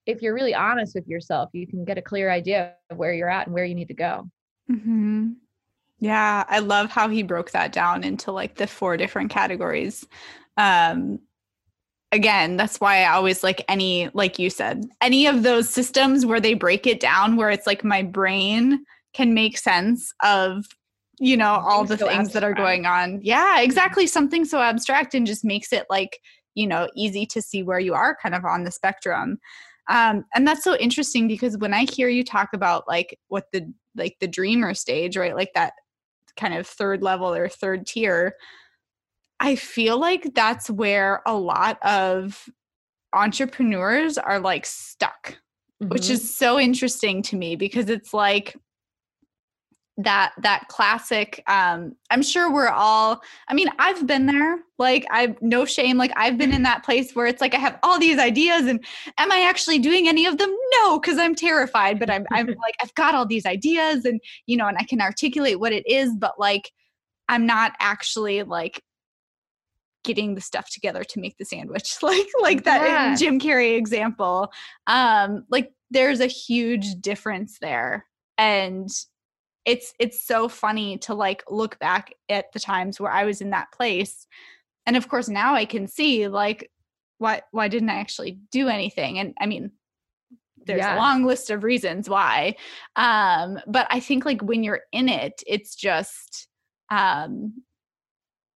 [0.06, 3.30] if you're really honest with yourself, you can get a clear idea of where you're
[3.30, 4.28] at and where you need to go.
[4.70, 5.30] Mm-hmm.
[6.04, 10.06] Yeah, I love how he broke that down into like the four different categories.
[10.58, 11.18] Um,
[12.12, 16.40] again, that's why I always like any, like you said, any of those systems where
[16.40, 20.66] they break it down, where it's like my brain can make sense of
[21.18, 22.34] you know all the so things abstract.
[22.34, 26.18] that are going on yeah exactly something so abstract and just makes it like
[26.56, 29.38] you know easy to see where you are kind of on the spectrum
[29.88, 33.72] um, and that's so interesting because when i hear you talk about like what the
[33.94, 35.74] like the dreamer stage right like that
[36.36, 38.34] kind of third level or third tier
[39.40, 42.48] i feel like that's where a lot of
[43.12, 45.38] entrepreneurs are like stuck
[45.82, 45.88] mm-hmm.
[45.88, 48.56] which is so interesting to me because it's like
[49.96, 55.40] that that classic um i'm sure we're all i mean i've been there like i've
[55.40, 58.18] no shame like i've been in that place where it's like i have all these
[58.18, 58.84] ideas and
[59.18, 60.52] am i actually doing any of them?
[60.82, 64.56] No because i'm terrified but i'm i'm like i've got all these ideas and you
[64.56, 66.72] know and i can articulate what it is but like
[67.28, 68.82] I'm not actually like
[70.02, 71.96] getting the stuff together to make the sandwich.
[72.02, 73.16] Like like that yeah.
[73.16, 74.52] Jim Carrey example.
[74.86, 78.06] Um like there's a huge difference there.
[78.36, 78.88] And
[79.64, 83.50] it's it's so funny to like look back at the times where I was in
[83.50, 84.26] that place
[84.86, 86.70] and of course now I can see like
[87.18, 89.72] why why didn't I actually do anything and I mean
[90.66, 90.96] there's yeah.
[90.96, 92.56] a long list of reasons why
[92.96, 96.48] um but I think like when you're in it it's just
[96.90, 97.54] um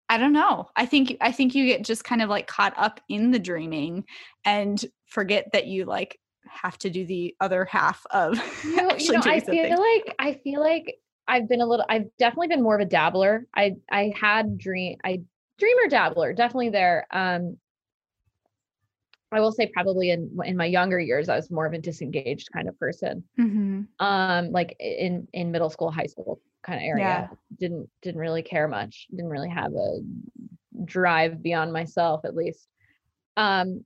[0.08, 0.68] I don't know.
[0.76, 4.04] I think I think you get just kind of like caught up in the dreaming
[4.44, 9.12] and forget that you like have to do the other half of you know, you
[9.12, 12.74] know I feel like I feel like I've been a little I've definitely been more
[12.74, 13.46] of a dabbler.
[13.54, 15.22] I I had dream I
[15.58, 17.06] dreamer dabbler, definitely there.
[17.10, 17.58] Um
[19.32, 22.50] I will say probably in in my younger years I was more of a disengaged
[22.52, 23.24] kind of person.
[23.38, 23.82] Mm-hmm.
[23.98, 27.04] Um like in in middle school, high school kind of area.
[27.04, 27.28] Yeah.
[27.58, 29.08] Didn't didn't really care much.
[29.10, 30.00] Didn't really have a
[30.84, 32.68] drive beyond myself at least.
[33.36, 33.84] Um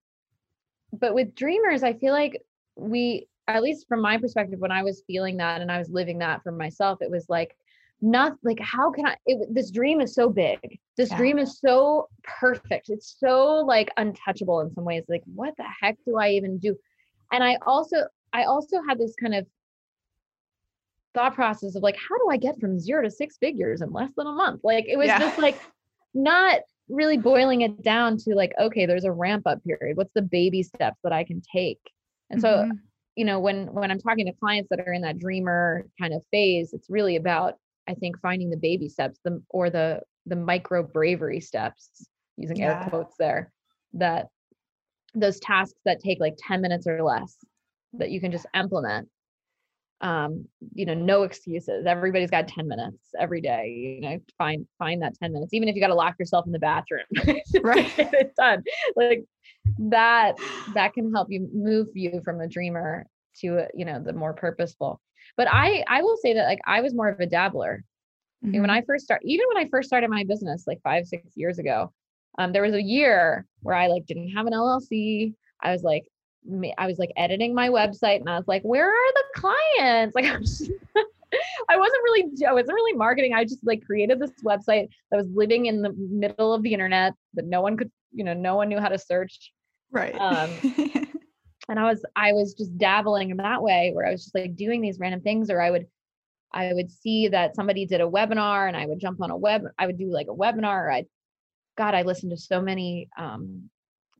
[0.93, 2.43] but with dreamers, I feel like
[2.77, 6.19] we at least from my perspective when I was feeling that and I was living
[6.19, 7.57] that for myself, it was like
[8.03, 10.79] not like how can I it, this dream is so big.
[10.97, 11.17] This yeah.
[11.17, 12.89] dream is so perfect.
[12.89, 15.05] It's so like untouchable in some ways.
[15.09, 16.77] Like what the heck do I even do?
[17.33, 17.97] And I also
[18.33, 19.47] I also had this kind of
[21.15, 24.13] thought process of like, how do I get from zero to six figures in less
[24.17, 24.61] than a month?
[24.63, 25.19] Like it was yeah.
[25.19, 25.61] just like
[26.15, 29.97] not really boiling it down to like, okay, there's a ramp up period.
[29.97, 31.81] What's the baby steps that I can take?
[32.31, 32.71] And mm-hmm.
[32.71, 32.77] so,
[33.17, 36.25] you know, when when I'm talking to clients that are in that dreamer kind of
[36.31, 37.55] phase, it's really about,
[37.89, 42.83] I think, finding the baby steps, the or the the micro bravery steps, using yeah.
[42.83, 43.53] air quotes there,
[43.95, 44.29] that
[45.15, 47.37] those tasks that take like 10 minutes or less
[47.95, 49.09] that you can just implement
[50.03, 55.03] um you know no excuses everybody's got 10 minutes every day you know find find
[55.03, 57.05] that 10 minutes even if you got to lock yourself in the bathroom
[57.63, 58.63] right it's done
[58.97, 59.25] like
[59.79, 60.37] that
[60.75, 63.07] that can help you move you from a dreamer
[63.41, 65.01] to you know the more purposeful
[65.37, 67.85] but i i will say that like i was more of a dabbler
[68.45, 68.55] mm-hmm.
[68.55, 71.25] and when i first started even when i first started my business like five six
[71.35, 71.93] years ago
[72.39, 76.05] um there was a year where i like didn't have an llc i was like
[76.79, 80.15] I was like editing my website and I was like, where are the clients?
[80.21, 80.71] Like, I'm just,
[81.69, 83.35] I wasn't really, I wasn't really marketing.
[83.35, 87.15] I just like created this website that was living in the middle of the internet
[87.35, 89.53] that no one could, you know, no one knew how to search.
[89.91, 90.15] Right.
[90.15, 90.51] Um,
[91.69, 94.57] and I was, I was just dabbling in that way where I was just like
[94.57, 95.87] doing these random things or I would,
[96.53, 99.63] I would see that somebody did a webinar and I would jump on a web,
[99.79, 100.93] I would do like a webinar.
[100.93, 101.05] I,
[101.77, 103.71] God, I listened to so many um,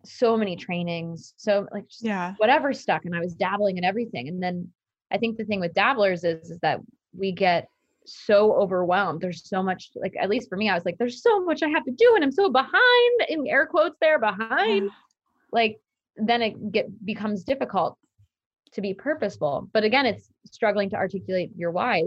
[0.05, 3.05] so many trainings, so like yeah, whatever stuck.
[3.05, 4.29] And I was dabbling in everything.
[4.29, 4.69] And then
[5.11, 6.81] I think the thing with dabblers is is that
[7.17, 7.69] we get
[8.07, 9.21] so overwhelmed.
[9.21, 11.69] There's so much, like at least for me, I was like, there's so much I
[11.69, 14.91] have to do, and I'm so behind in air quotes there, behind.
[15.53, 15.81] Like
[16.17, 17.97] then it get becomes difficult
[18.73, 19.69] to be purposeful.
[19.73, 22.03] But again, it's struggling to articulate your why.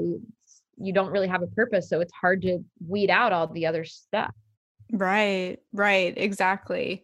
[0.77, 3.83] You don't really have a purpose, so it's hard to weed out all the other
[3.85, 4.33] stuff.
[4.91, 7.03] Right, right, exactly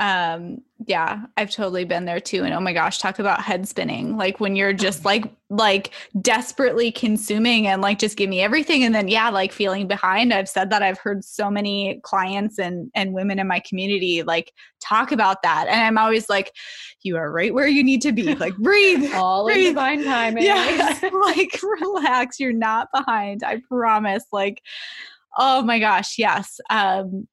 [0.00, 4.16] um yeah i've totally been there too and oh my gosh talk about head spinning.
[4.16, 5.90] Like when you're just like like
[6.22, 10.32] desperately consuming and like just give me everything and then yeah like feeling behind.
[10.32, 14.52] I've said that i've heard so many clients and and women in my community like
[14.80, 16.52] talk about that and i'm always like
[17.02, 18.34] you are right where you need to be.
[18.34, 19.68] Like breathe all breathe.
[19.68, 20.44] in divine timing.
[20.44, 22.40] Yes like relax.
[22.40, 24.24] You're not behind i promise.
[24.32, 24.62] Like
[25.36, 26.58] oh my gosh yes.
[26.70, 27.28] Um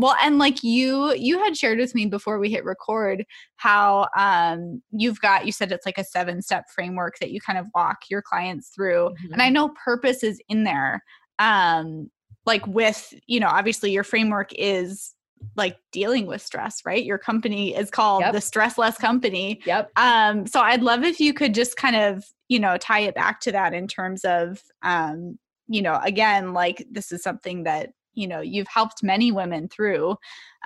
[0.00, 3.24] well and like you you had shared with me before we hit record
[3.56, 7.58] how um you've got you said it's like a seven step framework that you kind
[7.58, 9.32] of walk your clients through mm-hmm.
[9.32, 11.02] and i know purpose is in there
[11.38, 12.10] um
[12.46, 15.14] like with you know obviously your framework is
[15.56, 18.32] like dealing with stress right your company is called yep.
[18.32, 22.24] the stress less company yep um so i'd love if you could just kind of
[22.48, 26.84] you know tie it back to that in terms of um you know again like
[26.90, 30.16] this is something that you know you've helped many women through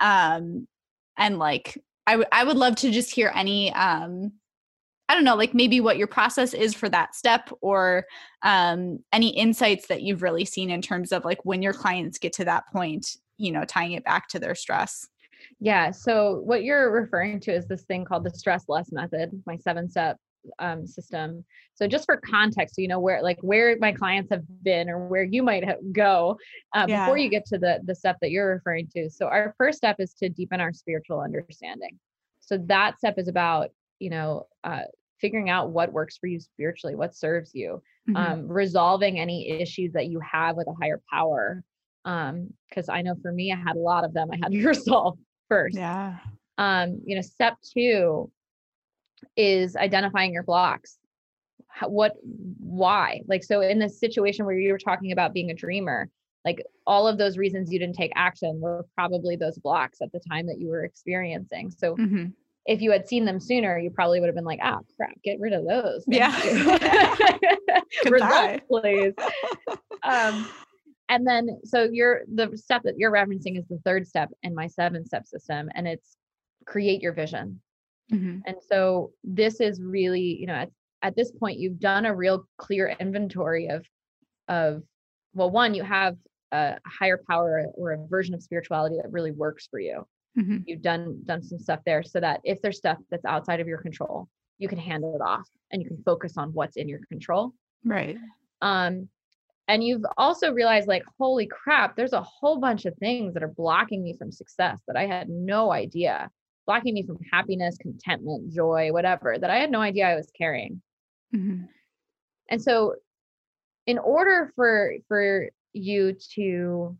[0.01, 0.67] um
[1.17, 1.77] and like
[2.07, 4.33] I, w- I would love to just hear any um
[5.09, 8.05] i don't know like maybe what your process is for that step or
[8.41, 12.33] um any insights that you've really seen in terms of like when your clients get
[12.33, 15.07] to that point you know tying it back to their stress.
[15.59, 19.57] Yeah so what you're referring to is this thing called the stress less method my
[19.57, 20.17] seven step
[20.59, 21.43] um, system.
[21.73, 25.07] So just for context, so you know where like where my clients have been or
[25.07, 26.37] where you might go
[26.73, 27.05] uh, yeah.
[27.05, 29.09] before you get to the the step that you're referring to.
[29.09, 31.99] So our first step is to deepen our spiritual understanding.
[32.39, 34.83] So that step is about you know uh,
[35.19, 38.15] figuring out what works for you spiritually, what serves you, mm-hmm.
[38.15, 41.63] um, resolving any issues that you have with a higher power.
[42.03, 44.29] Um, because I know for me, I had a lot of them.
[44.31, 45.17] I had to resolve
[45.49, 45.77] first.
[45.77, 46.17] Yeah.
[46.57, 48.31] Um, you know, step two
[49.35, 50.97] is identifying your blocks.
[51.67, 52.13] How, what,
[52.59, 53.21] why?
[53.27, 56.09] Like, so in this situation where you were talking about being a dreamer,
[56.45, 60.19] like all of those reasons you didn't take action were probably those blocks at the
[60.29, 61.71] time that you were experiencing.
[61.71, 62.33] So Mhm.
[62.65, 65.39] if you had seen them sooner, you probably would have been like, ah, crap, get
[65.39, 66.05] rid of those.
[66.05, 66.43] Thank Yeah.
[66.43, 68.61] you." Goodbye.
[68.61, 69.13] Results, please.
[70.03, 70.47] um,
[71.09, 74.67] and then, so you're the step that you're referencing is the third step in my
[74.67, 76.17] seven step system, and it's
[76.65, 77.61] create your vision.
[78.11, 78.43] Mhm.
[78.45, 80.69] And so this is really, you know, at,
[81.01, 83.85] at this point, you've done a real clear inventory of,
[84.47, 84.83] of,
[85.33, 86.17] well, one, you have
[86.51, 90.07] a higher power or a version of spirituality that really works for you.
[90.37, 90.63] Mhm.
[90.67, 93.79] You've done done some stuff there so that if there's stuff that's outside of your
[93.81, 97.53] control, you can handle it off and you can focus on what's in your control.
[97.83, 98.17] Right.
[98.61, 99.09] Um,
[99.67, 103.53] and you've also realized like, holy crap, there's a whole bunch of things that are
[103.55, 106.31] blocking me from success that I had no idea,
[106.65, 110.81] blocking me from happiness, contentment, joy, whatever, that I had no idea I was carrying.
[111.33, 111.69] Mhm.
[112.49, 112.95] And so
[113.85, 116.97] in order for for you to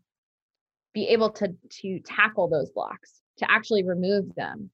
[0.94, 4.70] be able to to tackle those blocks, to actually remove them,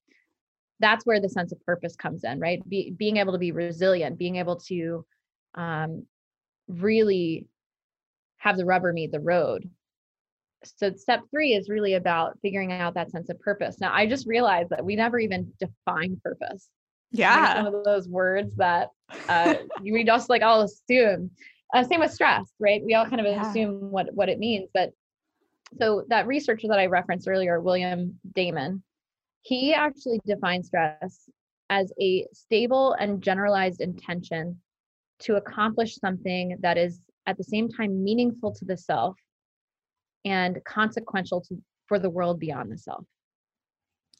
[0.79, 2.67] that's where the sense of purpose comes in, right?
[2.67, 5.05] Be, being able to be resilient, being able to
[5.55, 6.05] um,
[6.67, 7.47] really
[8.37, 9.69] have the rubber meet the road.
[10.65, 13.79] So step three is really about figuring out that sense of purpose.
[13.79, 16.69] Now I just realized that we never even define purpose.
[17.13, 17.63] I think it's Yeah.
[17.63, 18.89] one of those words that
[19.29, 21.31] uh, we just like all assume.
[21.73, 22.83] Uh, same with stress, right?
[22.83, 23.41] We all kind of Yeah.
[23.49, 24.69] assume what what it means.
[24.73, 24.91] But
[25.79, 28.83] so that researcher that I referenced earlier, William Damon,
[29.41, 31.29] he actually defines stress
[31.69, 34.59] as a stable and generalized intention
[35.19, 39.17] to accomplish something that is at the same time meaningful to the self
[40.25, 41.57] and consequential to
[41.87, 43.05] for the world beyond the self.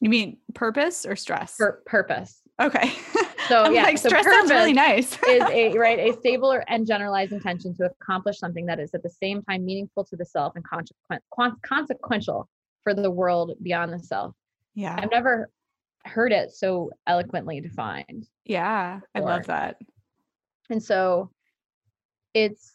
[0.00, 1.56] You mean purpose or stress?
[1.56, 2.40] For purpose.
[2.60, 2.92] okay.
[3.48, 5.18] So, I'm yeah, like so stress sounds really nice.
[5.28, 9.02] is a right a stable or, and generalized intention to accomplish something that is at
[9.02, 12.48] the same time meaningful to the self and consequent, con- consequential
[12.82, 14.34] for the world beyond the self.
[14.74, 14.96] yeah.
[14.98, 15.50] I've never
[16.06, 18.26] heard it so eloquently defined.
[18.44, 19.00] Yeah.
[19.14, 19.76] I love that.
[20.70, 21.30] And so
[22.34, 22.72] it's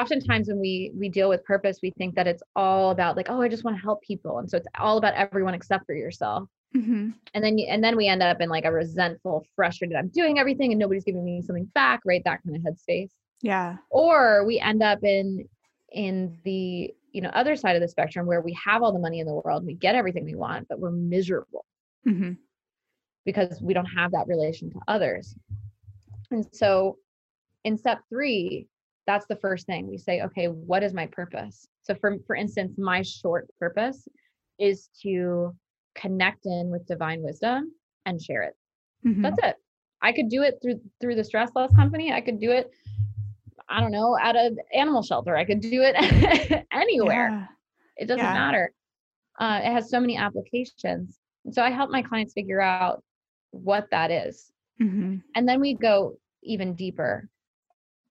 [0.00, 3.40] oftentimes when we we deal with purpose, we think that it's all about like, oh,
[3.40, 4.38] I just want to help people.
[4.38, 6.48] And so it's all about everyone except for yourself.
[6.74, 7.14] Mhm.
[7.34, 10.38] And then you, and then we end up in like a resentful, frustrated, I'm doing
[10.38, 12.22] everything and nobody's giving me something back, right?
[12.24, 13.10] That kind of headspace.
[13.42, 13.76] Yeah.
[13.90, 15.46] or we end up in
[15.92, 19.20] in the you know other side of the spectrum where we have all the money
[19.20, 21.64] in the world we get everything we want but we're miserable
[22.04, 22.32] hmm
[23.26, 25.34] because we don't have that relation to others
[26.30, 26.96] and so
[27.64, 28.66] in step 3
[29.06, 31.66] that's the first thing we say okay what is my purpose?
[31.82, 34.08] So for for instance my short purpose
[34.58, 35.54] is to
[35.94, 37.72] connect in with divine wisdom
[38.06, 38.54] and share it.
[39.02, 39.56] Hmm that's it.
[40.02, 42.12] I could do it through through the Stress Less Company.
[42.12, 42.70] I could do it
[43.68, 45.36] i don't know at an animal shelter.
[45.36, 45.94] I could do it
[46.72, 47.28] anywhere.
[47.30, 47.46] Yeah.
[47.96, 48.32] it doesn't Yeah.
[48.32, 48.72] matter.
[49.40, 51.18] Uh, it has so many applications.
[51.44, 53.02] And so i help my clients figure out
[53.50, 54.52] what that is.
[54.80, 55.22] Mhm.
[55.34, 57.28] and then we go even deeper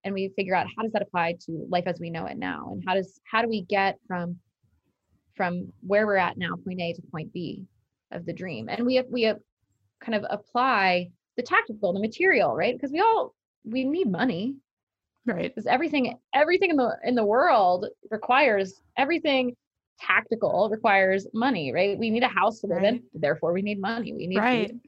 [0.05, 2.69] and we figure out how does that apply to life as we know it now?
[2.71, 4.37] And how does how do we get from
[5.35, 7.65] from where we're at now point a to point b
[8.11, 8.69] of the dream?
[8.69, 9.39] And we have we have
[9.99, 12.73] kind of apply the tactical the material right?
[12.75, 13.33] Because we all
[13.65, 14.55] we need money.
[15.27, 15.51] Right.
[15.53, 19.55] because everything everything in the in the world requires everything
[19.99, 21.97] tactical requires money right?
[21.97, 24.13] We need a house to live in therefore we need money.
[24.13, 24.69] We need Right.
[24.69, 24.81] food.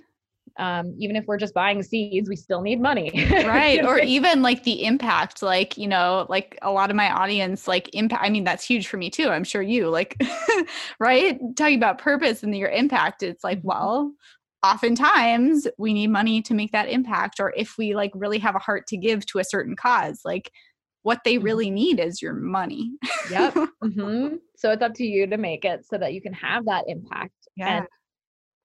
[0.60, 3.12] Um even if we're just buying seeds we still need money.
[3.46, 7.68] Right or even like the impact like you know like a lot of my audience
[7.68, 10.20] like impact i mean that's huge for me too i'm sure you like
[11.00, 11.40] right?
[11.56, 13.66] Talking about purpose and your impact it's like Mhm.
[13.66, 14.12] well
[14.64, 18.60] oftentimes we need money to make that impact or if we like really have a
[18.60, 20.52] heart to give to a certain cause like
[21.04, 21.44] what they Mhm.
[21.44, 22.92] really need is your money.
[23.32, 26.66] Yep hmm so it's up to you to make it so that you can have
[26.66, 27.78] that impact yeah.
[27.78, 27.88] and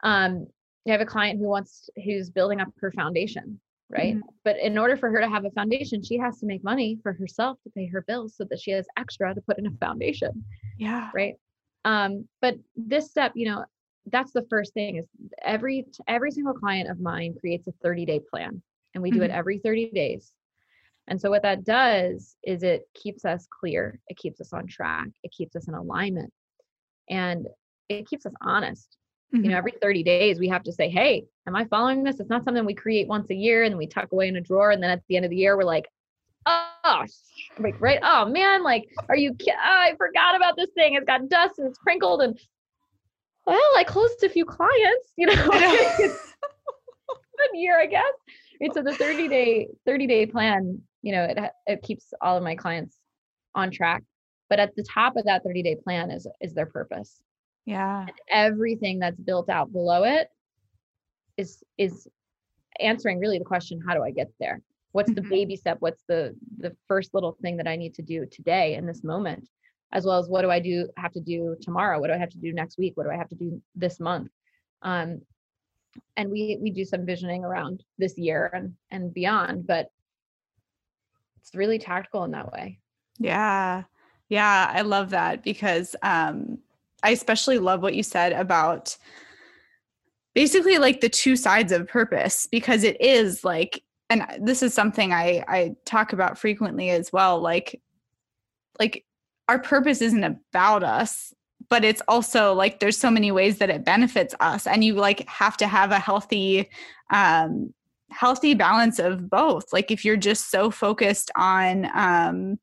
[0.02, 0.46] um
[0.84, 4.22] you have a client who wants who's building up her foundation right Mhm.
[4.44, 7.12] but in order for her to have a foundation she has to make money for
[7.12, 10.44] herself to pay her bills so that she has extra to put in a foundation
[10.78, 11.34] yeah right
[11.84, 13.64] um but this step you know
[14.06, 15.06] that's the first thing is
[15.42, 18.60] every every single client of mine creates a 30 day plan
[18.94, 19.34] and we do it Mhm.
[19.36, 20.32] every 30 days
[21.08, 25.08] and so what that does is it keeps us clear it keeps us on track
[25.22, 26.32] it keeps us in alignment
[27.10, 27.46] and
[27.88, 28.96] it keeps us honest
[29.32, 29.50] you Mhm.
[29.50, 32.44] know every 30 days we have to say hey am i following this it's not
[32.44, 34.90] something we create once a year and we tuck away in a drawer and then
[34.90, 35.88] at the end of the year we're like
[36.46, 37.04] oh,
[37.58, 37.98] like, right.
[38.02, 40.94] Oh man, like, are you, oh, I forgot about this thing.
[40.94, 42.22] It's got dust and it's crinkled.
[42.22, 42.38] And
[43.46, 46.10] well, I closed a few clients, you know, good
[47.54, 48.02] year, I guess.
[48.60, 48.74] Right.
[48.74, 52.54] So the 30 day, 30 day plan, you know, it, it keeps all of my
[52.54, 52.96] clients
[53.54, 54.02] on track.
[54.48, 57.20] But at the top of that 30 day plan is, is their purpose.
[57.64, 58.02] Yeah.
[58.02, 60.28] And everything that's built out below it
[61.36, 62.08] is, is
[62.80, 64.60] answering really the question, how do I get there?
[64.92, 65.30] what's the mm-hmm.
[65.30, 65.78] baby step?
[65.80, 69.48] What's the the first little thing that i need to do today in this moment?
[69.90, 71.98] As well as what do i do have to do tomorrow?
[71.98, 72.96] What do i have to do next week?
[72.96, 74.30] What do i have to do this month?
[74.82, 75.22] Um
[76.16, 79.90] and we we do some visioning around this year and and beyond but
[81.40, 82.78] it's really tactical in that way.
[83.18, 83.84] Yeah.
[84.28, 86.58] Yeah i love that because um
[87.02, 88.96] i especially love what you said about
[90.34, 95.12] basically like the two sides of purpose because it is like and this is something
[95.12, 97.80] I I talk about frequently as well like
[98.78, 99.04] like
[99.48, 101.32] our purpose isn't about us
[101.68, 105.26] but it's also like there's so many ways that it benefits us and you like
[105.28, 106.68] have to have a healthy
[107.10, 107.72] um
[108.12, 109.72] healthy balance of both.
[109.72, 112.58] Like if you're just so focused on um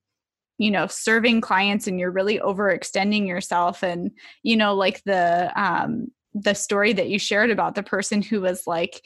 [0.60, 4.12] you know serving clients and you're really overextending yourself and
[4.43, 8.68] you know like the um the story that you shared about the person who was
[8.68, 9.01] like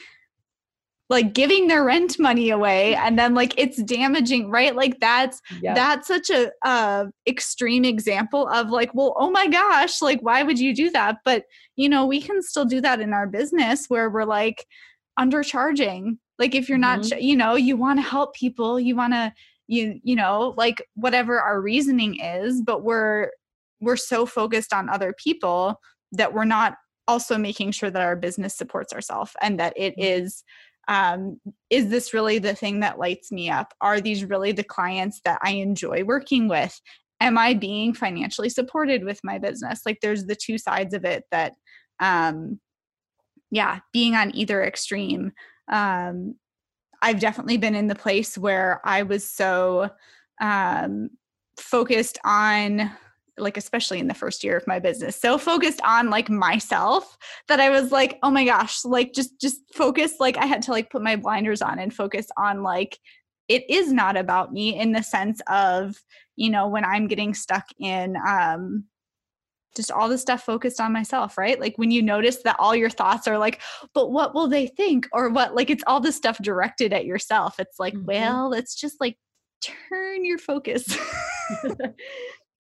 [1.10, 5.74] like giving their rent money away and then like it's damaging right like that's yeah.
[5.74, 10.58] that's such a uh extreme example of like well oh my gosh like why would
[10.58, 11.44] you do that but
[11.76, 14.66] you know we can still do that in our business where we're like
[15.20, 17.10] undercharging like if you're mm-hmm.
[17.10, 19.32] not you know you want to help people you want to
[19.68, 23.30] you you know like whatever our reasoning is but we're
[23.80, 25.80] we're so focused on other people
[26.12, 26.76] that we're not
[27.08, 30.24] also making sure that our business supports ourselves and that it mm-hmm.
[30.26, 30.44] is
[30.88, 31.40] um,
[31.70, 33.74] is this really the thing that lights me up?
[33.80, 36.80] Are these really the clients that I enjoy working with?
[37.22, 39.82] Am I being financially supported with my business?
[39.86, 41.54] Like there's the two sides of it that,
[42.02, 42.60] um,
[43.50, 45.32] yeah, being on either extreme.
[45.72, 46.36] Um,
[47.04, 49.92] I've definitely been in the place where I was so
[50.42, 51.10] um,
[51.60, 52.90] focused on
[53.38, 57.60] like especially in the first year of my business so focused on like myself that
[57.60, 60.92] i was like oh my gosh like just just focus like i had to like
[60.92, 63.00] put my blinders on and focus on like
[63.48, 65.96] it is not about me in the sense of
[66.36, 68.84] you know when i'm getting stuck in um
[69.76, 71.60] just all the stuff focused on myself, right?
[71.60, 73.62] Like when you notice that all your thoughts are like,
[73.94, 75.08] but what will they think?
[75.12, 77.60] Or what, like it's all the stuff directed at yourself.
[77.60, 78.06] It's like, mm-hmm.
[78.06, 79.18] well, let's just like
[79.62, 80.86] turn your focus.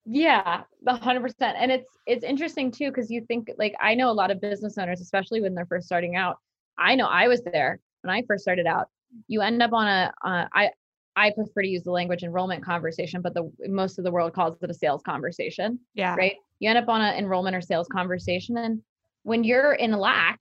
[0.05, 1.57] Yeah, the hundred percent.
[1.59, 4.77] And it's it's interesting too, because you think like I know a lot of business
[4.77, 6.37] owners, especially when they're first starting out.
[6.77, 8.87] I know I was there when I first started out.
[9.27, 10.71] You end up on a uh, I
[11.15, 14.57] I prefer to use the language enrollment conversation, but the most of the world calls
[14.61, 15.79] it a sales conversation.
[15.93, 16.15] Yeah.
[16.15, 16.35] Right.
[16.63, 18.57] You end up on an enrollment or sales conversation.
[18.57, 18.81] And
[19.23, 20.39] when you're in lack,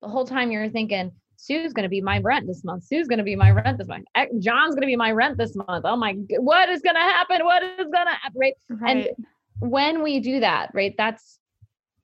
[0.00, 2.84] the whole time you're thinking, Sue's going to be my rent this month.
[2.84, 4.04] Sue's going to be my rent this month.
[4.38, 5.84] John's going to be my rent this month.
[5.84, 7.44] Oh my, what is going to happen?
[7.44, 8.36] What is going to happen?
[8.36, 8.54] Right?
[8.68, 9.08] right.
[9.08, 9.26] And
[9.58, 11.40] when we do that, right, that's,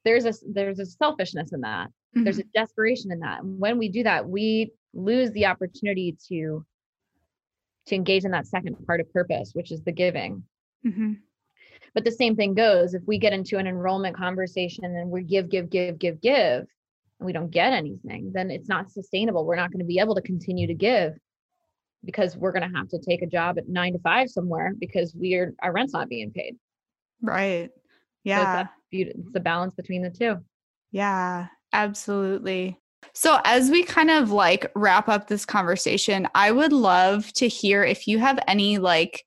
[0.05, 1.86] there's a, there's a selfishness in that.
[1.86, 2.24] Mm-hmm.
[2.24, 3.44] There's a desperation in that.
[3.44, 6.66] When we do that, we lose the opportunity to,
[7.86, 10.42] to engage in that second part of purpose, which is the giving.
[10.84, 11.12] Mm-hmm.
[11.95, 15.49] But the same thing goes if we get into an enrollment conversation and we give,
[15.49, 16.66] give, give, give, give,
[17.20, 19.47] and we don't get anything, then it's not sustainable.
[19.47, 21.14] We're not going to be able to continue to give
[22.05, 25.14] because we're going to have to take a job at nine to five somewhere because
[25.14, 26.57] we're our rent's not being paid.
[27.22, 27.70] Right.
[28.24, 28.64] Yeah.
[28.64, 30.38] So it's, it's the balance between the two.
[30.90, 32.78] Yeah, absolutely.
[33.12, 37.84] So, as we kind of like wrap up this conversation, I would love to hear
[37.84, 39.24] if you have any like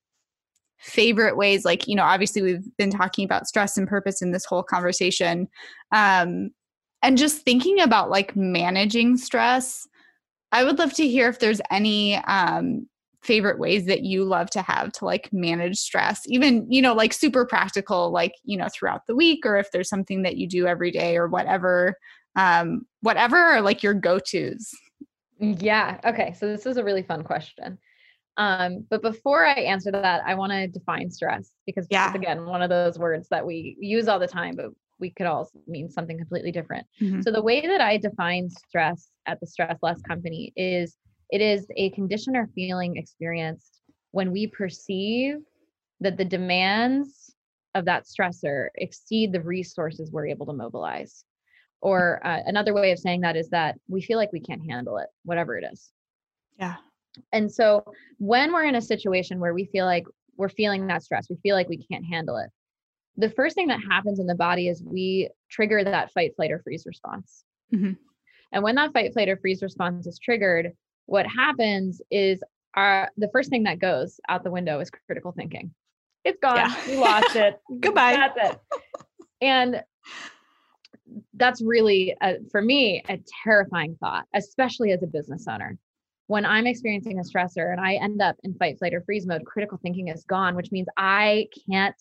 [0.79, 4.45] favorite ways like you know obviously we've been talking about stress and purpose in this
[4.45, 5.47] whole conversation
[5.91, 6.49] um
[7.01, 9.87] and just thinking about like managing stress
[10.51, 12.87] i would love to hear if there's any um
[13.23, 17.11] favorite ways that you love to have to like manage stress even you know like
[17.11, 20.67] super practical like you know throughout the week or if there's something that you do
[20.67, 21.97] every day or whatever
[22.35, 24.71] um whatever are like your go-to's?
[25.39, 27.79] Yeah okay so this is a really fun question
[28.37, 32.13] um but before i answer that i want to define stress because yeah.
[32.13, 35.49] again one of those words that we use all the time but we could all
[35.67, 36.85] mean something completely different.
[37.01, 37.21] Mm-hmm.
[37.21, 40.97] So the way that I define stress at the Stress Less Company is
[41.29, 43.81] it is a condition or feeling experienced
[44.11, 45.37] when we perceive
[45.99, 47.33] that the demands
[47.75, 51.23] of that stressor exceed the resources we're able to mobilize.
[51.81, 54.97] Or uh, another way of saying that is that we feel like we can't handle
[54.97, 55.91] it, whatever it is.
[56.57, 56.75] Yeah.
[57.31, 57.83] And so
[58.17, 60.05] when we're in a situation where we feel like
[60.37, 62.49] we're feeling that stress, we feel like we can't handle it.
[63.17, 66.59] The first thing that happens in the body is we trigger that fight, flight, or
[66.59, 67.43] freeze response.
[67.73, 67.93] Mm-hmm.
[68.51, 70.71] And when that fight, flight, or freeze response is triggered,
[71.05, 72.41] what happens is
[72.75, 75.73] our the first thing that goes out the window is critical thinking.
[76.23, 76.57] It's gone.
[76.57, 76.75] Yeah.
[76.87, 77.59] We lost it.
[77.79, 78.13] Goodbye.
[78.13, 78.59] That's it.
[79.41, 79.83] And
[81.33, 85.77] that's really a, for me a terrifying thought, especially as a business owner.
[86.27, 89.45] When I'm experiencing a stressor and I end up in fight, flight, or freeze mode,
[89.45, 91.95] critical thinking is gone, which means I can't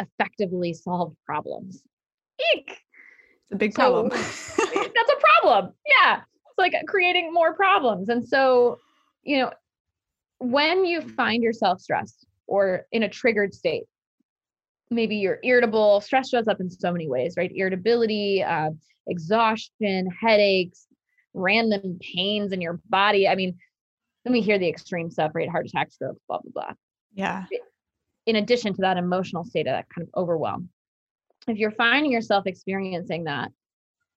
[0.00, 1.82] effectively solve problems.
[2.54, 2.70] Eek.
[2.70, 4.10] It's a big problem.
[4.10, 4.16] So,
[4.74, 5.72] that's a problem.
[6.02, 6.16] Yeah.
[6.16, 8.08] It's like creating more problems.
[8.08, 8.78] And so,
[9.22, 9.52] you know,
[10.38, 13.84] when you find yourself stressed or in a triggered state,
[14.90, 17.50] maybe you're irritable, stress shows up in so many ways, right?
[17.54, 18.70] Irritability, uh,
[19.06, 20.86] exhaustion, headaches,
[21.34, 23.28] random pains in your body.
[23.28, 23.58] I mean,
[24.24, 25.48] let me hear the extreme stuff, right?
[25.48, 26.74] Heart attack, strokes, blah, blah, blah.
[27.14, 27.46] Yeah.
[28.26, 30.68] In addition to that emotional state of that kind of overwhelm.
[31.46, 33.50] If you're finding yourself experiencing that,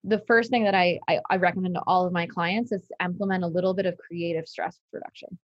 [0.04, 3.44] the first thing that I, I, I recommend to all of my clients is implement
[3.44, 5.38] a little bit of creative stress reduction.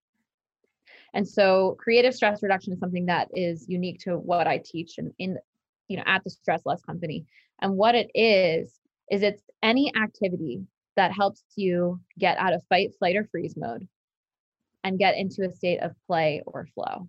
[1.13, 5.13] And so creative stress reduction is something that is unique to what I teach and
[5.19, 5.39] in,
[5.89, 7.27] you know, at the Stress Less Company.
[7.61, 8.79] And what it is,
[9.11, 10.63] is it's any activity
[10.97, 13.87] that helps you get out of fight, flight, or freeze mode
[14.83, 17.09] and get into a state of play or flow,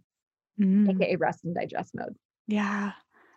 [0.59, 0.89] mm.
[0.89, 2.15] aka rest and digest mode.
[2.47, 2.91] Yeah.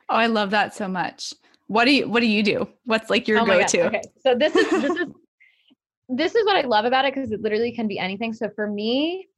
[0.09, 1.35] Oh, I love that so much.
[1.67, 2.69] What do you what do you do?
[2.85, 3.87] What's like your oh go-to?
[3.87, 4.03] Okay.
[4.23, 5.09] So this is this is
[6.09, 8.33] this is what I love about it because it literally can be anything.
[8.33, 9.29] So for me,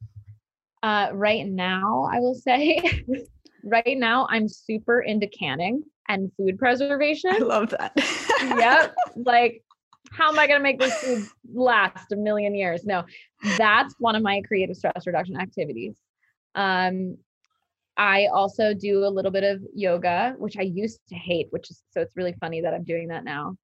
[0.83, 3.05] uh, right now, I will say,
[3.65, 7.31] right now, I'm super into canning and food preservation.
[7.33, 7.93] I love that.
[8.41, 8.95] yep.
[9.17, 9.63] Like,
[10.13, 12.85] how am I going to make this food last a million years?
[12.85, 13.05] No,
[13.57, 15.97] that's one of my creative stress reduction activities.
[16.55, 17.17] Um,
[17.97, 21.83] I also do a little bit of yoga, which I used to hate, which is
[21.91, 23.57] so it's really funny that I'm doing that now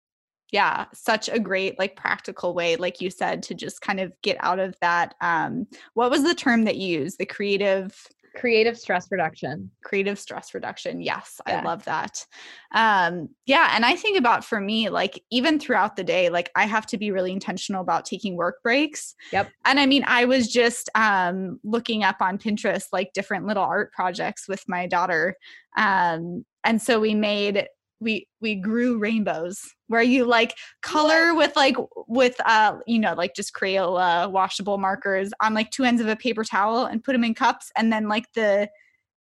[0.53, 4.37] yeah such a great like practical way like you said to just kind of get
[4.41, 8.07] out of that um what was the term that you used the creative
[8.37, 9.71] creative stress reduction.
[9.83, 11.01] Creative stress reduction.
[11.01, 11.61] Yes yeah.
[11.61, 12.25] i love that.
[12.73, 16.67] Um yeah and i think about for me like even throughout the day like i
[16.67, 19.15] have to be really intentional about taking work breaks.
[19.33, 19.51] Yep.
[19.65, 23.93] And i mean i was just um looking up on pinterest like different little art
[23.93, 25.37] projects with my daughter.
[25.77, 27.67] Um and so we made
[28.01, 31.77] we we grew rainbows where you like color with like
[32.07, 36.17] with uh you know like just crayola washable markers on like two ends of a
[36.17, 38.69] paper towel and put them in cups and then like the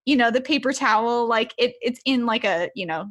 [0.04, 3.06] you know the paper towel like it it's in like a you know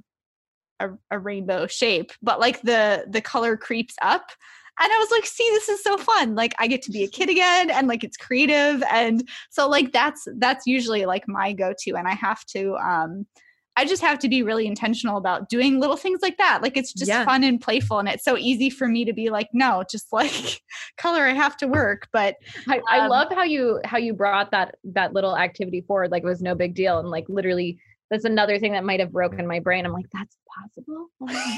[0.80, 4.32] a, a rainbow shape but like the the color creeps up
[4.80, 6.34] and I was like, see, this is so fun.
[6.34, 8.84] Like I get to be a kid again and like it's creative.
[8.92, 11.96] And so like that's that's usually like my go-to.
[11.96, 13.28] And I have to um
[13.76, 16.62] I just have to be really intentional about doing little things like that.
[16.62, 17.26] Like it's just yeah.
[17.26, 18.00] fun and playful.
[18.00, 20.62] And it's so easy for me to be like, no, just like
[20.98, 22.08] color, I have to work.
[22.14, 22.36] But
[22.68, 26.12] I, um, I love how you how you brought that that little activity forward.
[26.12, 27.00] Like it was no big deal.
[27.00, 27.80] And like literally
[28.12, 29.86] that's another thing that might have broken my brain.
[29.86, 31.08] I'm like, that's possible.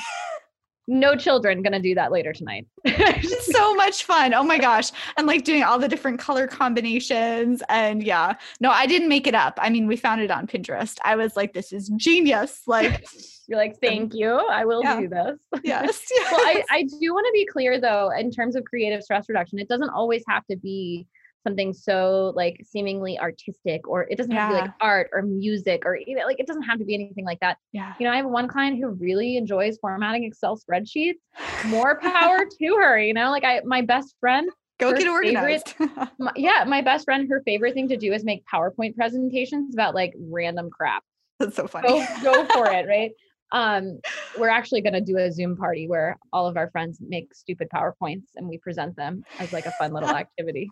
[0.87, 2.67] No children gonna do that later tonight.
[2.83, 4.33] it's so much fun.
[4.33, 4.91] Oh my gosh.
[5.17, 7.63] And like doing all the different color combinations.
[7.69, 9.57] And yeah, no, I didn't make it up.
[9.61, 10.97] I mean, we found it on Pinterest.
[11.03, 12.61] I was like, this is genius.
[12.67, 13.07] Like,
[13.47, 14.31] you're like, um, thank you.
[14.31, 14.99] I will yeah.
[14.99, 15.39] do this.
[15.63, 16.05] Yes.
[16.31, 19.57] well, I, I do want to be clear though, in terms of creative stress reduction,
[19.57, 21.07] it doesn't always have to be
[21.45, 24.47] something so like seemingly artistic or it doesn't yeah.
[24.47, 27.23] have to be like art or music or like it doesn't have to be anything
[27.23, 27.57] like that.
[27.71, 27.93] Yeah.
[27.99, 31.19] You know i have one client who really enjoys formatting excel spreadsheets
[31.65, 35.69] more power to her you know like i my best friend go get organized.
[35.77, 39.73] favorite, my, yeah my best friend her favorite thing to do is make powerpoint presentations
[39.73, 41.03] about like random crap.
[41.39, 41.87] That's so funny.
[42.23, 43.11] Go, go for it right
[43.51, 43.99] um
[44.37, 47.67] we're actually going to do a zoom party where all of our friends make stupid
[47.73, 50.69] powerpoints and we present them as like a fun little activity.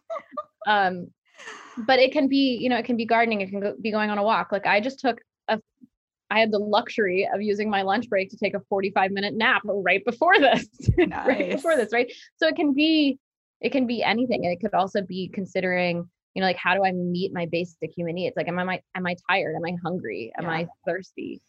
[0.67, 1.07] Um
[1.85, 4.09] but it can be you know it can be gardening it can go, be going
[4.09, 4.51] on a walk.
[4.51, 5.59] Like i just took a
[6.29, 9.61] i had the luxury of using my lunch break to take a 45 minute nap
[9.65, 10.67] right before this
[10.97, 11.27] nice.
[11.27, 12.11] right before this right?
[12.37, 13.19] So it can be
[13.61, 14.45] it can be anything.
[14.45, 17.91] And it could also be considering you know like how do i meet my basic
[17.95, 18.35] human needs?
[18.35, 19.55] Like am i am i tired?
[19.55, 20.33] Am i hungry?
[20.37, 20.51] Am yeah.
[20.51, 21.39] i thirsty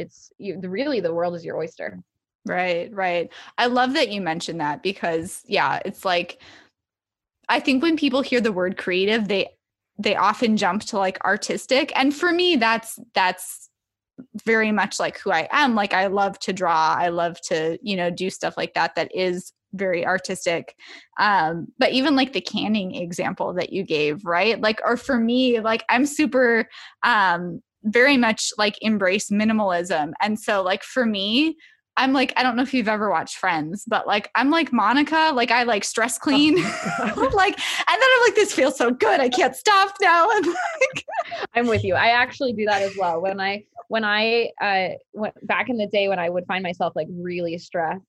[0.00, 2.02] it's you really the world is your oyster
[2.46, 6.40] right right i love that you mentioned that because yeah it's like
[7.50, 9.48] I think when people hear the word creative, they
[9.98, 11.92] they often jump to like artistic.
[11.94, 13.68] And for me, that's that's
[14.44, 15.74] very much like who I am.
[15.74, 16.94] Like I love to draw.
[16.96, 20.74] I love to, you know, do stuff like that that is very artistic
[21.20, 25.60] um but even like the canning example that you gave right like or for me
[25.60, 26.68] like i'm super
[27.04, 31.56] um very much like embrace minimalism and so like for me
[31.96, 35.32] I'm like, I don't know if you've ever watched Friends, but like, I'm like Monica,
[35.34, 38.90] like I like stress oh clean, oh like, and then I'm like, this feels so
[38.90, 39.20] good.
[39.20, 40.28] I can't stop now.
[40.30, 41.06] I'm like,
[41.54, 41.94] I'm with you.
[41.94, 43.20] I actually do that as well.
[43.20, 46.94] When I, when I, uh, went back in the day when I would find myself
[46.96, 48.00] like really stressed,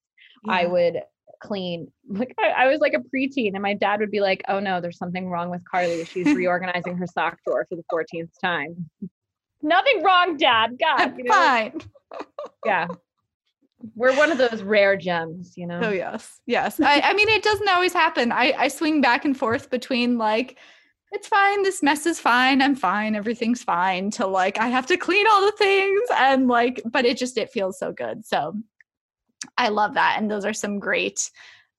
[0.46, 0.54] yeah.
[0.54, 1.02] I would
[1.42, 1.92] clean.
[2.08, 4.80] Like I, I, was like a preteen, and my dad would be like, "Oh no,
[4.80, 6.06] there's something wrong with Carly.
[6.06, 8.90] She's reorganizing her sock drawer for the 14th time."
[9.62, 10.78] Nothing wrong, Dad.
[10.80, 11.34] God, you know?
[11.34, 11.82] fine.
[12.66, 12.88] yeah,
[13.96, 15.80] we're one of those rare gems, you know.
[15.84, 16.80] Oh yes, yes.
[16.80, 18.32] I, I mean, it doesn't always happen.
[18.32, 20.58] I I swing back and forth between like,
[21.12, 24.98] it's fine, this mess is fine, I'm fine, everything's fine, to like I have to
[24.98, 28.26] clean all the things and like, but it just it feels so good.
[28.26, 28.54] So
[29.58, 31.30] I love that, and those are some great,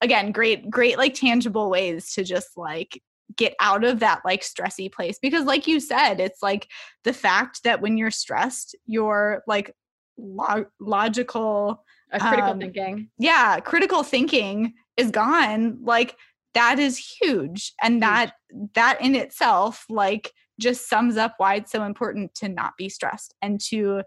[0.01, 3.01] again, great, great like tangible ways to just like
[3.36, 6.68] get out of that like stressy place because like you said it's like
[7.04, 9.74] the fact that when you're stressed you're like
[10.18, 16.16] log- logical a critical um, thinking yeah critical thinking is gone like
[16.54, 18.00] that is huge and huge.
[18.02, 18.32] that
[18.74, 23.34] that in itself like just sums up why it's so important to not be stressed
[23.40, 24.02] and to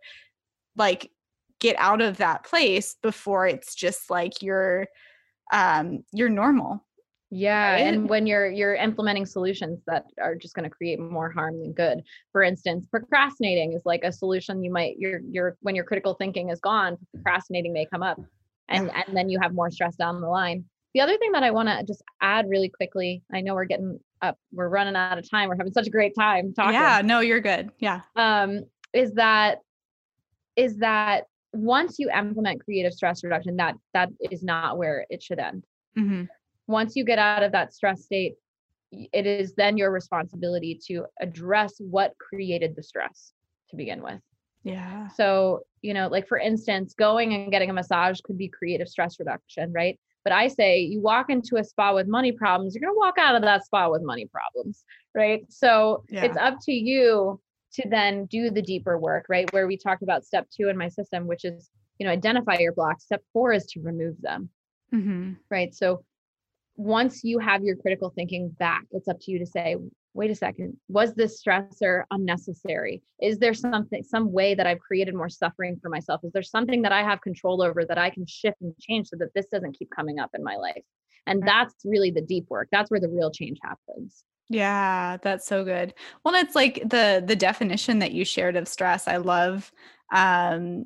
[0.78, 1.10] like
[1.60, 4.86] get out of that place before it's just like you're
[5.52, 6.86] um you're normal
[7.32, 7.80] yeah, right?
[7.80, 11.74] and when you're you're implementing solutions that are just going to create more harm than
[11.74, 12.02] good.
[12.32, 16.50] For instance, procrastinating is like a solution you might you're you're when your critical thinking
[16.50, 18.20] is gone, procrastinating may come up
[18.70, 19.04] and yeah.
[19.08, 20.66] and then you have more stress down the line.
[20.94, 24.00] The other thing that I want to just add really quickly, I know we're getting
[24.22, 25.50] up, we're running out of time.
[25.50, 26.74] We're having such a great time talking.
[26.74, 27.72] Yeah, no, you're good.
[27.80, 28.02] Yeah.
[28.16, 28.62] Um
[28.94, 29.60] is that
[30.56, 31.24] is that
[31.54, 35.66] once you implement creative stress reduction that that is not where it should end.
[35.98, 36.26] Mm-hmm
[36.68, 38.36] once you get out of that stress state,
[38.92, 43.34] it is then your responsibility to address what created the stress
[43.70, 44.20] to begin with.
[44.64, 45.08] Yeah.
[45.10, 49.20] So, you know, like for instance, going and getting a massage could be creative stress
[49.20, 50.00] reduction, right?
[50.24, 53.20] But I say you walk into a spa with money problems, you're going to walk
[53.20, 55.46] out of that spa with money problems, right?
[55.50, 56.26] So yeah.
[56.26, 57.40] it's up to you
[57.74, 59.52] to then do the deeper work, right?
[59.54, 62.74] Where we talked about step two in my system, which is, you know, identify your
[62.74, 63.04] blocks.
[63.04, 64.50] Step four is to remove them,
[64.94, 65.34] mm-hmm.
[65.52, 65.76] right?
[65.76, 66.04] So
[66.76, 69.76] once you have your critical thinking back, it's up to you to say,
[70.14, 73.02] wait a second, was this stressor unnecessary?
[73.22, 76.22] Is there something, some way that I've created more suffering for myself?
[76.24, 79.18] Is there something that I have control over that I can shift and change so
[79.18, 80.84] that this doesn't keep coming up in my life?
[81.28, 82.70] And that's really the deep work.
[82.72, 84.24] That's where the real change happens.
[84.48, 85.94] Yeah, that's so good.
[86.24, 89.08] Well, it's like the the definition that you shared of stress.
[89.08, 89.72] I love
[90.14, 90.86] um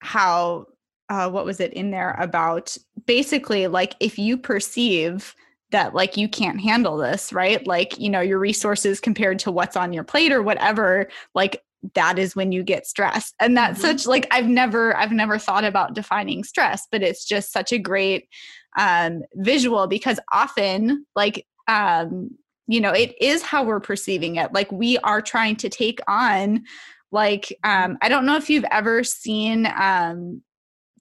[0.00, 0.66] how
[1.08, 2.76] uh, what was it in there about
[3.06, 5.34] basically like if you perceive
[5.70, 7.66] that like you can't handle this right?
[7.66, 11.62] Like you know your resources compared to what's on your plate or whatever like
[11.94, 13.34] that is when you get stressed.
[13.40, 13.98] And that's mm-hmm.
[13.98, 17.78] such like i've never i've never thought about defining stress but it's just such a
[17.78, 18.28] great
[18.76, 22.30] um visual because often like um
[22.66, 24.52] you know it is how we're perceiving it.
[24.52, 26.64] Like we are trying to take on
[27.12, 30.42] like um i don't know if you've ever seen um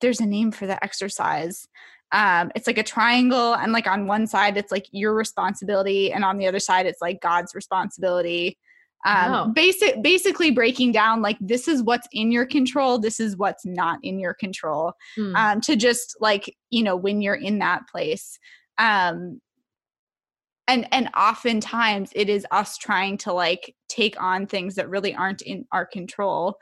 [0.02, 1.68] there's a name for the exercise.
[2.12, 6.24] Um, it's like a triangle, and like on one side, it's like your responsibility, and
[6.24, 8.58] on the other side, it's like God's responsibility.
[9.06, 9.52] Um, oh.
[9.54, 14.00] basic, basically breaking down like this is what's in your control, this is what's not
[14.02, 14.94] in your control.
[15.18, 15.36] Mm.
[15.36, 18.40] Um, to just like you know when you're in that place,
[18.78, 19.42] um,
[20.68, 25.42] and and oftentimes it is us trying to like take on things that really aren't
[25.42, 26.58] in our control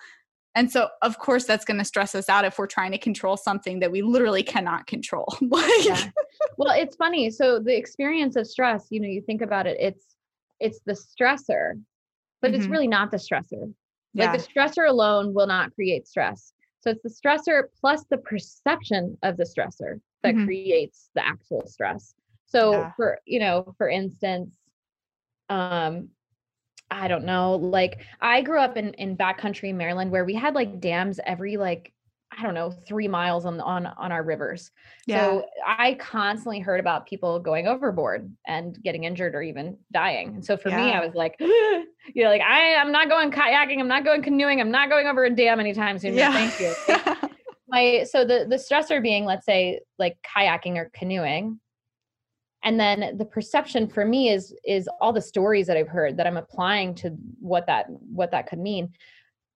[0.56, 3.38] and so, of course, that's going to stress us out if we're trying to control
[3.38, 5.36] something that we literally cannot control.
[5.42, 6.10] like, yeah.
[6.58, 7.32] Well, it's funny.
[7.32, 10.16] So the experience of stress, you know, you think about it, it's
[10.60, 11.82] it's the stressor,
[12.42, 12.62] but mm-hmm.
[12.62, 13.74] it's really not the stressor.
[14.14, 14.32] Yeah.
[14.32, 16.54] Like the stressor alone will not create stress.
[16.82, 20.46] So it's the stressor plus the perception of the stressor that mm-hmm.
[20.46, 22.14] creates the actual stress.
[22.46, 22.92] So yeah.
[22.96, 24.56] for, you know, for instance,
[25.50, 26.10] um,
[26.94, 27.56] I don't know.
[27.56, 31.94] Like I grew up in in backcountry Maryland where we had like dams every like
[32.38, 34.72] I don't know, three miles on on on our rivers.
[35.06, 35.26] Yeah.
[35.26, 40.30] So I constantly heard about people going overboard and getting injured or even dying.
[40.36, 40.86] And so for yeah.
[40.86, 41.86] me, I was like, you
[42.16, 45.26] know, like I I'm not going kayaking, I'm not going canoeing, I'm not going over
[45.26, 46.16] a dam anytime soon.
[46.16, 46.32] Yeah.
[46.32, 47.30] Thank you.
[47.68, 51.60] My so the the stressor being, let's say, like kayaking or canoeing,
[52.64, 56.28] and then the perception for me is is all the stories that i've heard that
[56.28, 57.10] i'm applying to
[57.40, 58.90] what that what that could mean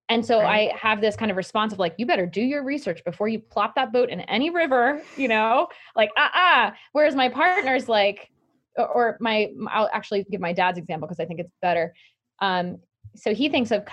[0.09, 0.71] And so right.
[0.71, 3.39] I have this kind of response of like, you better do your research before you
[3.39, 6.71] plop that boat in any river, you know, like, ah, uh-uh.
[6.93, 8.29] Whereas my partner's like,
[8.77, 11.93] or my, I'll actually give my dad's example because I think it's better.
[12.39, 12.77] Um,
[13.15, 13.83] so he thinks of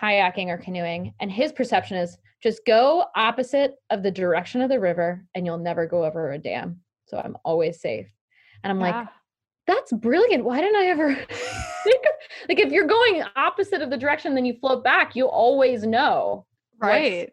[0.00, 4.78] kayaking or canoeing, and his perception is just go opposite of the direction of the
[4.78, 6.80] river and you'll never go over a dam.
[7.06, 8.06] So I'm always safe.
[8.66, 8.98] And I'm yeah.
[8.98, 9.08] like,
[9.68, 10.44] that's brilliant.
[10.44, 11.14] Why didn't I ever
[11.84, 15.26] think of like if you're going opposite of the direction, then you float back, you
[15.26, 16.46] always know.
[16.80, 17.32] Right.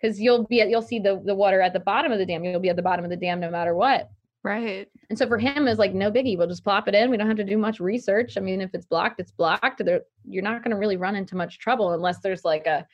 [0.00, 2.44] Because you'll be at, you'll see the, the water at the bottom of the dam.
[2.44, 4.08] You'll be at the bottom of the dam no matter what.
[4.44, 4.88] Right.
[5.10, 6.38] And so for him is like no biggie.
[6.38, 7.10] We'll just plop it in.
[7.10, 8.36] We don't have to do much research.
[8.36, 9.84] I mean, if it's blocked, it's blocked.
[9.84, 12.86] There, you're not going to really run into much trouble unless there's like a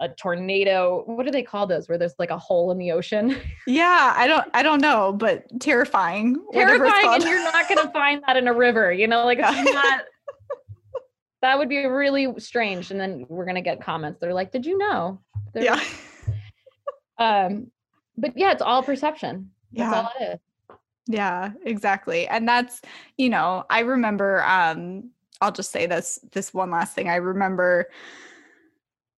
[0.00, 1.02] a tornado.
[1.06, 1.88] What do they call those?
[1.88, 3.36] Where there's like a hole in the ocean.
[3.66, 6.36] Yeah, I don't I don't know, but terrifying.
[6.52, 8.92] Terrifying, and you're not going to find that in a river.
[8.92, 9.62] You know, like yeah.
[9.62, 10.02] not.
[11.42, 12.90] That would be really strange.
[12.90, 14.20] And then we're gonna get comments.
[14.20, 15.18] They're like, "Did you know?"
[15.54, 15.80] They're yeah.
[17.18, 17.70] um,
[18.18, 19.50] but yeah, it's all perception.
[19.72, 20.00] That's yeah.
[20.00, 20.40] all it is.
[21.06, 22.28] Yeah, exactly.
[22.28, 22.82] And that's,
[23.16, 27.08] you know, I remember um I'll just say this this one last thing.
[27.08, 27.88] I remember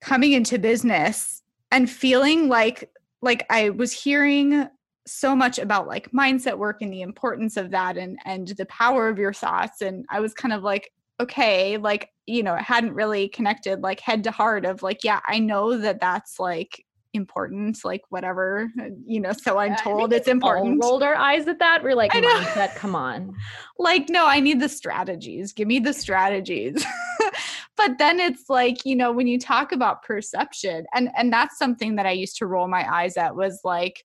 [0.03, 2.91] coming into business and feeling like
[3.23, 4.69] like I was hearing
[5.07, 9.09] so much about like mindset work and the importance of that and and the power
[9.09, 9.81] of your thoughts.
[9.81, 14.01] And I was kind of like okay like you know it hadn't really connected like
[14.01, 16.85] head to heart of like yeah I know that that's like
[17.15, 20.83] important, like whatever, uh, you know, so I'm told it's important.
[20.83, 21.83] rolled our eyes at that.
[21.83, 23.35] We're like, mindset, come on.
[23.79, 25.53] Like, no, I need the strategies.
[25.53, 26.85] Give me the strategies.
[27.77, 31.97] but then it's like, you know, when you talk about perception, and and that's something
[31.97, 34.05] that I used to roll my eyes at was like,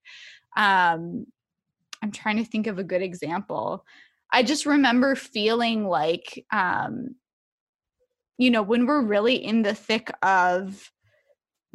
[0.56, 1.28] um,
[2.02, 3.86] I'm trying to think of a good example.
[4.32, 7.16] I just remember feeling like um,
[8.38, 10.92] you know, when we're really in the thick of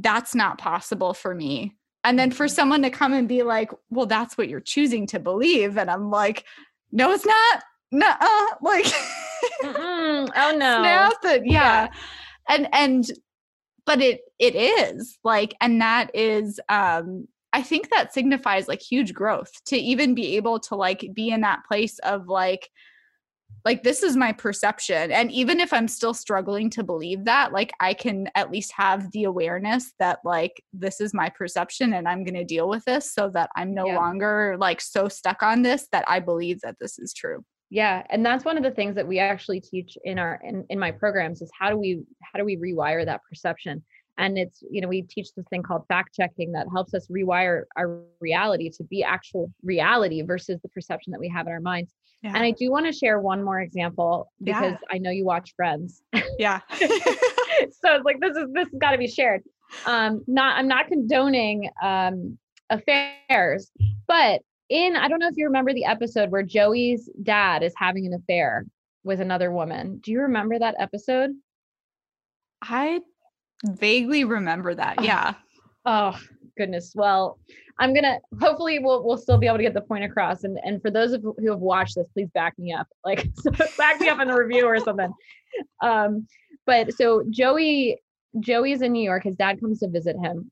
[0.03, 1.77] that's not possible for me.
[2.05, 2.55] And then for mm-hmm.
[2.55, 5.79] someone to come and be like, well, that's what you're choosing to believe.
[5.79, 6.45] And I'm like,
[6.91, 7.63] no, it's not.
[7.93, 8.07] No,
[8.63, 8.87] like,
[9.65, 10.27] oh
[10.57, 11.85] no, snap it, yeah.
[11.85, 11.89] yeah.
[12.49, 13.11] And and,
[13.85, 19.13] but it it is like, and that is, um, I think that signifies like huge
[19.13, 22.71] growth to even be able to like be in that place of like,
[23.65, 27.73] like this is my perception and even if i'm still struggling to believe that like
[27.81, 32.25] i can at least have the awareness that like this is my perception and i'm
[32.25, 33.97] going to deal with this so that i'm no yeah.
[33.97, 37.45] longer like so stuck on this that i believe that this is true.
[37.71, 40.79] Yeah and that's one of the things that we actually teach in our in, in
[40.79, 43.83] my programs is how do we how do we rewire that perception?
[44.19, 47.63] And it's you know we teach this thing called fact checking that helps us rewire
[47.79, 51.95] our reality to be actual reality versus the perception that we have in our minds
[52.23, 52.33] yeah.
[52.35, 54.89] And I do want to share one more example because yeah.
[54.91, 56.03] I know you watch Friends.
[56.39, 56.61] Yeah.
[56.71, 59.43] so it's like this is this has got to be shared.
[59.87, 62.39] Um, not I'm not condoning um
[62.71, 63.71] affairs,
[64.07, 68.07] but in I don't know if you remember the episode where Joey's dad is having
[68.07, 68.65] an affair
[69.05, 69.99] with another woman.
[70.03, 71.31] Do you remember that episode?
[72.63, 73.01] I
[73.65, 75.03] vaguely remember that.
[75.03, 75.35] Yeah.
[75.85, 76.19] Oh,
[76.57, 76.93] goodness.
[76.95, 77.39] Well,
[77.79, 80.45] I'm gonna hopefully we'll we'll still be able to get the point across.
[80.45, 82.87] And and for those of who have watched this, please back me up.
[83.05, 83.29] Like
[83.77, 85.13] back me up in the review or something.
[85.83, 86.27] Um,
[86.67, 88.01] but so Joey
[88.41, 89.25] Joey's in New York.
[89.25, 90.51] His dad comes to visit him,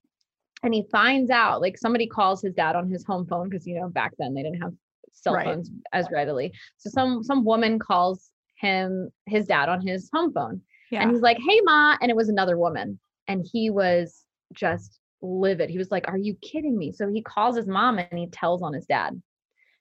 [0.62, 3.80] and he finds out like somebody calls his dad on his home phone because you
[3.80, 4.72] know back then they didn't have
[5.12, 5.46] cell right.
[5.46, 6.52] phones as readily.
[6.78, 11.02] So some some woman calls him his dad on his home phone, yeah.
[11.02, 12.98] and he's like, "Hey, ma," and it was another woman,
[13.28, 14.24] and he was
[14.54, 15.70] just livid.
[15.70, 16.92] He was like, Are you kidding me?
[16.92, 19.20] So he calls his mom and he tells on his dad.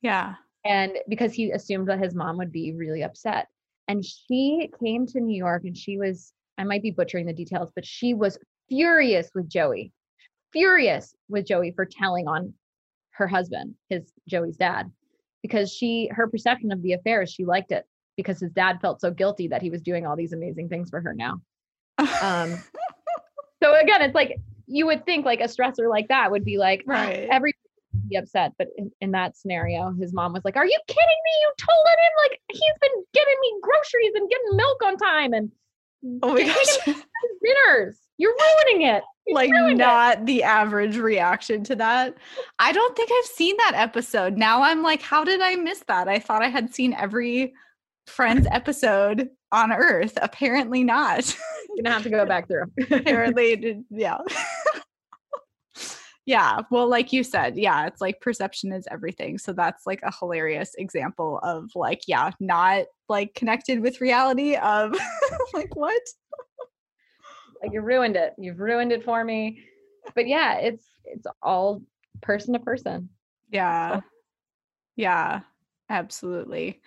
[0.01, 0.35] Yeah.
[0.65, 3.47] And because he assumed that his mom would be really upset.
[3.87, 7.71] And she came to New York and she was, I might be butchering the details,
[7.73, 8.37] but she was
[8.67, 9.91] furious with Joey,
[10.51, 12.53] furious with Joey for telling on
[13.11, 14.91] her husband, his Joey's dad,
[15.41, 17.85] because she, her perception of the affair is she liked it
[18.15, 21.01] because his dad felt so guilty that he was doing all these amazing things for
[21.01, 21.41] her now.
[22.21, 22.57] Um,
[23.61, 24.37] so again, it's like
[24.69, 27.27] you would think like a stressor like that would be like ah, right.
[27.31, 27.53] every
[28.07, 28.53] be upset.
[28.57, 31.31] But in, in, that scenario his mom was like are you kidding me?
[31.41, 35.51] You told him like he's been getting me groceries and getting milk on time and
[36.23, 36.95] oh my gosh.
[37.43, 37.97] dinners.
[38.17, 38.35] You're
[38.67, 39.03] ruining it.
[39.25, 40.25] You like not it.
[40.25, 42.15] the average reaction to that.
[42.59, 44.37] I don't think i've seen that episode.
[44.37, 46.07] Now i'm like how did i miss that?
[46.07, 47.53] I thought i had seen every
[48.09, 51.35] friends episode on earth apparently not
[51.79, 52.65] You're gonna have to go back through.
[52.91, 54.17] Apparently, yeah.
[56.25, 56.59] yeah.
[56.69, 59.37] Well, like you said, yeah, it's like perception is everything.
[59.37, 64.93] So that's like a hilarious example of like, yeah, not like connected with reality of
[65.53, 66.01] like what?
[67.63, 68.33] like you ruined it.
[68.37, 69.63] You've ruined it for me.
[70.15, 71.81] But yeah, it's it's all
[72.21, 73.09] person to person.
[73.51, 73.97] Yeah.
[73.97, 74.03] So.
[74.97, 75.39] Yeah,
[75.89, 76.81] absolutely.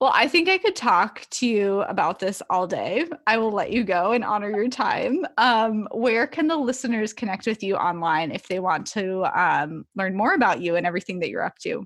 [0.00, 3.06] Well, I think I could talk to you about this all day.
[3.26, 5.26] I will let you go and honor your time.
[5.38, 10.16] Um, where can the listeners connect with you online if they want to um, learn
[10.16, 11.84] more about you and everything that you're up to?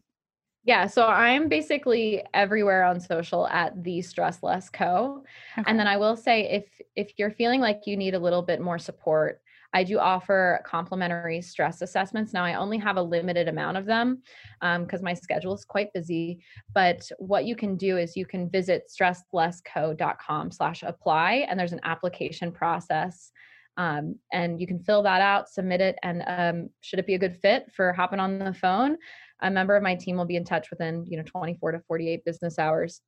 [0.65, 5.25] Yeah, so I'm basically everywhere on social at the Stress Less Co.
[5.59, 5.69] Okay.
[5.69, 8.61] And then I will say if if you're feeling like you need a little bit
[8.61, 9.42] more support,
[9.75, 12.33] I do offer complimentary stress assessments.
[12.33, 14.23] Now, I only have a limited amount of them
[14.61, 16.41] because um, my schedule is quite busy.
[16.75, 21.81] But what you can do is you can visit stresslessco.com slash apply, and there's an
[21.85, 23.31] application process.
[23.79, 27.19] Um, and you can fill that out, submit it, and um, should it be a
[27.19, 28.99] good fit for hopping on the phone,
[29.41, 32.25] a member of my team will be in touch within you know 24 to 48
[32.25, 33.01] business hours.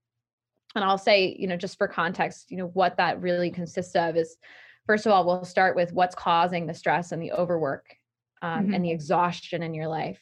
[0.75, 4.17] And I'll say, you know, just for context, you know, what that really consists of
[4.17, 4.37] is
[4.87, 7.97] first of all, we'll start with what's causing the stress and the overwork
[8.43, 8.74] um, mm-hmm.
[8.74, 10.20] and the exhaustion in your life.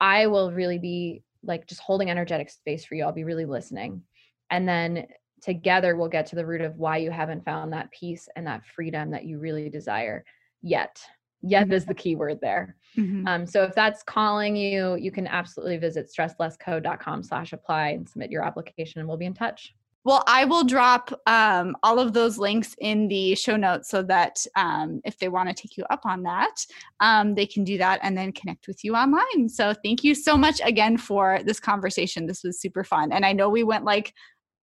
[0.00, 3.04] I will really be like just holding energetic space for you.
[3.04, 4.02] I'll be really listening.
[4.50, 5.06] And then
[5.42, 8.66] together we'll get to the root of why you haven't found that peace and that
[8.66, 10.24] freedom that you really desire
[10.62, 11.00] yet.
[11.42, 12.76] Yet is the key word there.
[12.96, 13.26] Mm-hmm.
[13.28, 18.30] Um, so if that's calling you, you can absolutely visit stresslessco.com slash apply and submit
[18.30, 19.74] your application and we'll be in touch.
[20.06, 24.46] Well, I will drop um, all of those links in the show notes so that
[24.54, 26.64] um, if they want to take you up on that,
[27.00, 29.48] um, they can do that and then connect with you online.
[29.48, 32.24] So, thank you so much again for this conversation.
[32.24, 33.10] This was super fun.
[33.10, 34.14] And I know we went like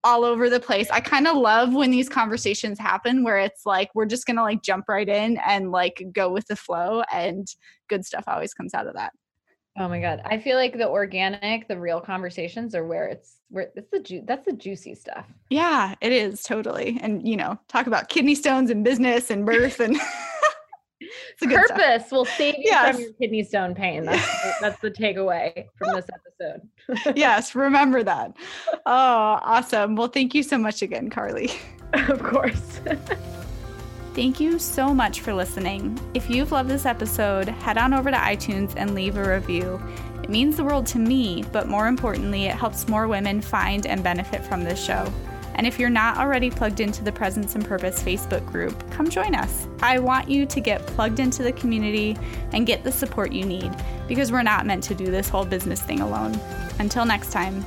[0.05, 0.89] all over the place.
[0.89, 4.43] I kind of love when these conversations happen where it's like we're just going to
[4.43, 7.45] like jump right in and like go with the flow, and
[7.89, 9.11] good stuff always comes out of that.
[9.77, 10.21] Oh my god.
[10.25, 14.23] I feel like the organic, the real conversations are where it's where it's the ju-
[14.25, 15.25] that's the juicy stuff.
[15.49, 16.99] Yeah, it is totally.
[17.01, 19.97] And you know, talk about kidney stones and business and birth and
[21.41, 22.95] purpose will save you yes.
[22.95, 24.05] from your kidney stone pain.
[24.05, 27.15] That's that's the takeaway from this episode.
[27.17, 28.35] yes, remember that.
[28.85, 29.95] Oh, awesome.
[29.95, 31.49] Well, thank you so much again, Carly.
[31.93, 32.79] of course.
[34.13, 35.99] Thank you so much for listening.
[36.13, 39.81] If you've loved this episode, head on over to iTunes and leave a review.
[40.21, 44.03] It means the world to me, but more importantly, it helps more women find and
[44.03, 45.11] benefit from this show.
[45.55, 49.33] And if you're not already plugged into the Presence and Purpose Facebook group, come join
[49.33, 49.67] us.
[49.81, 52.15] I want you to get plugged into the community
[52.51, 53.71] and get the support you need
[54.07, 56.39] because we're not meant to do this whole business thing alone.
[56.77, 57.65] Until next time.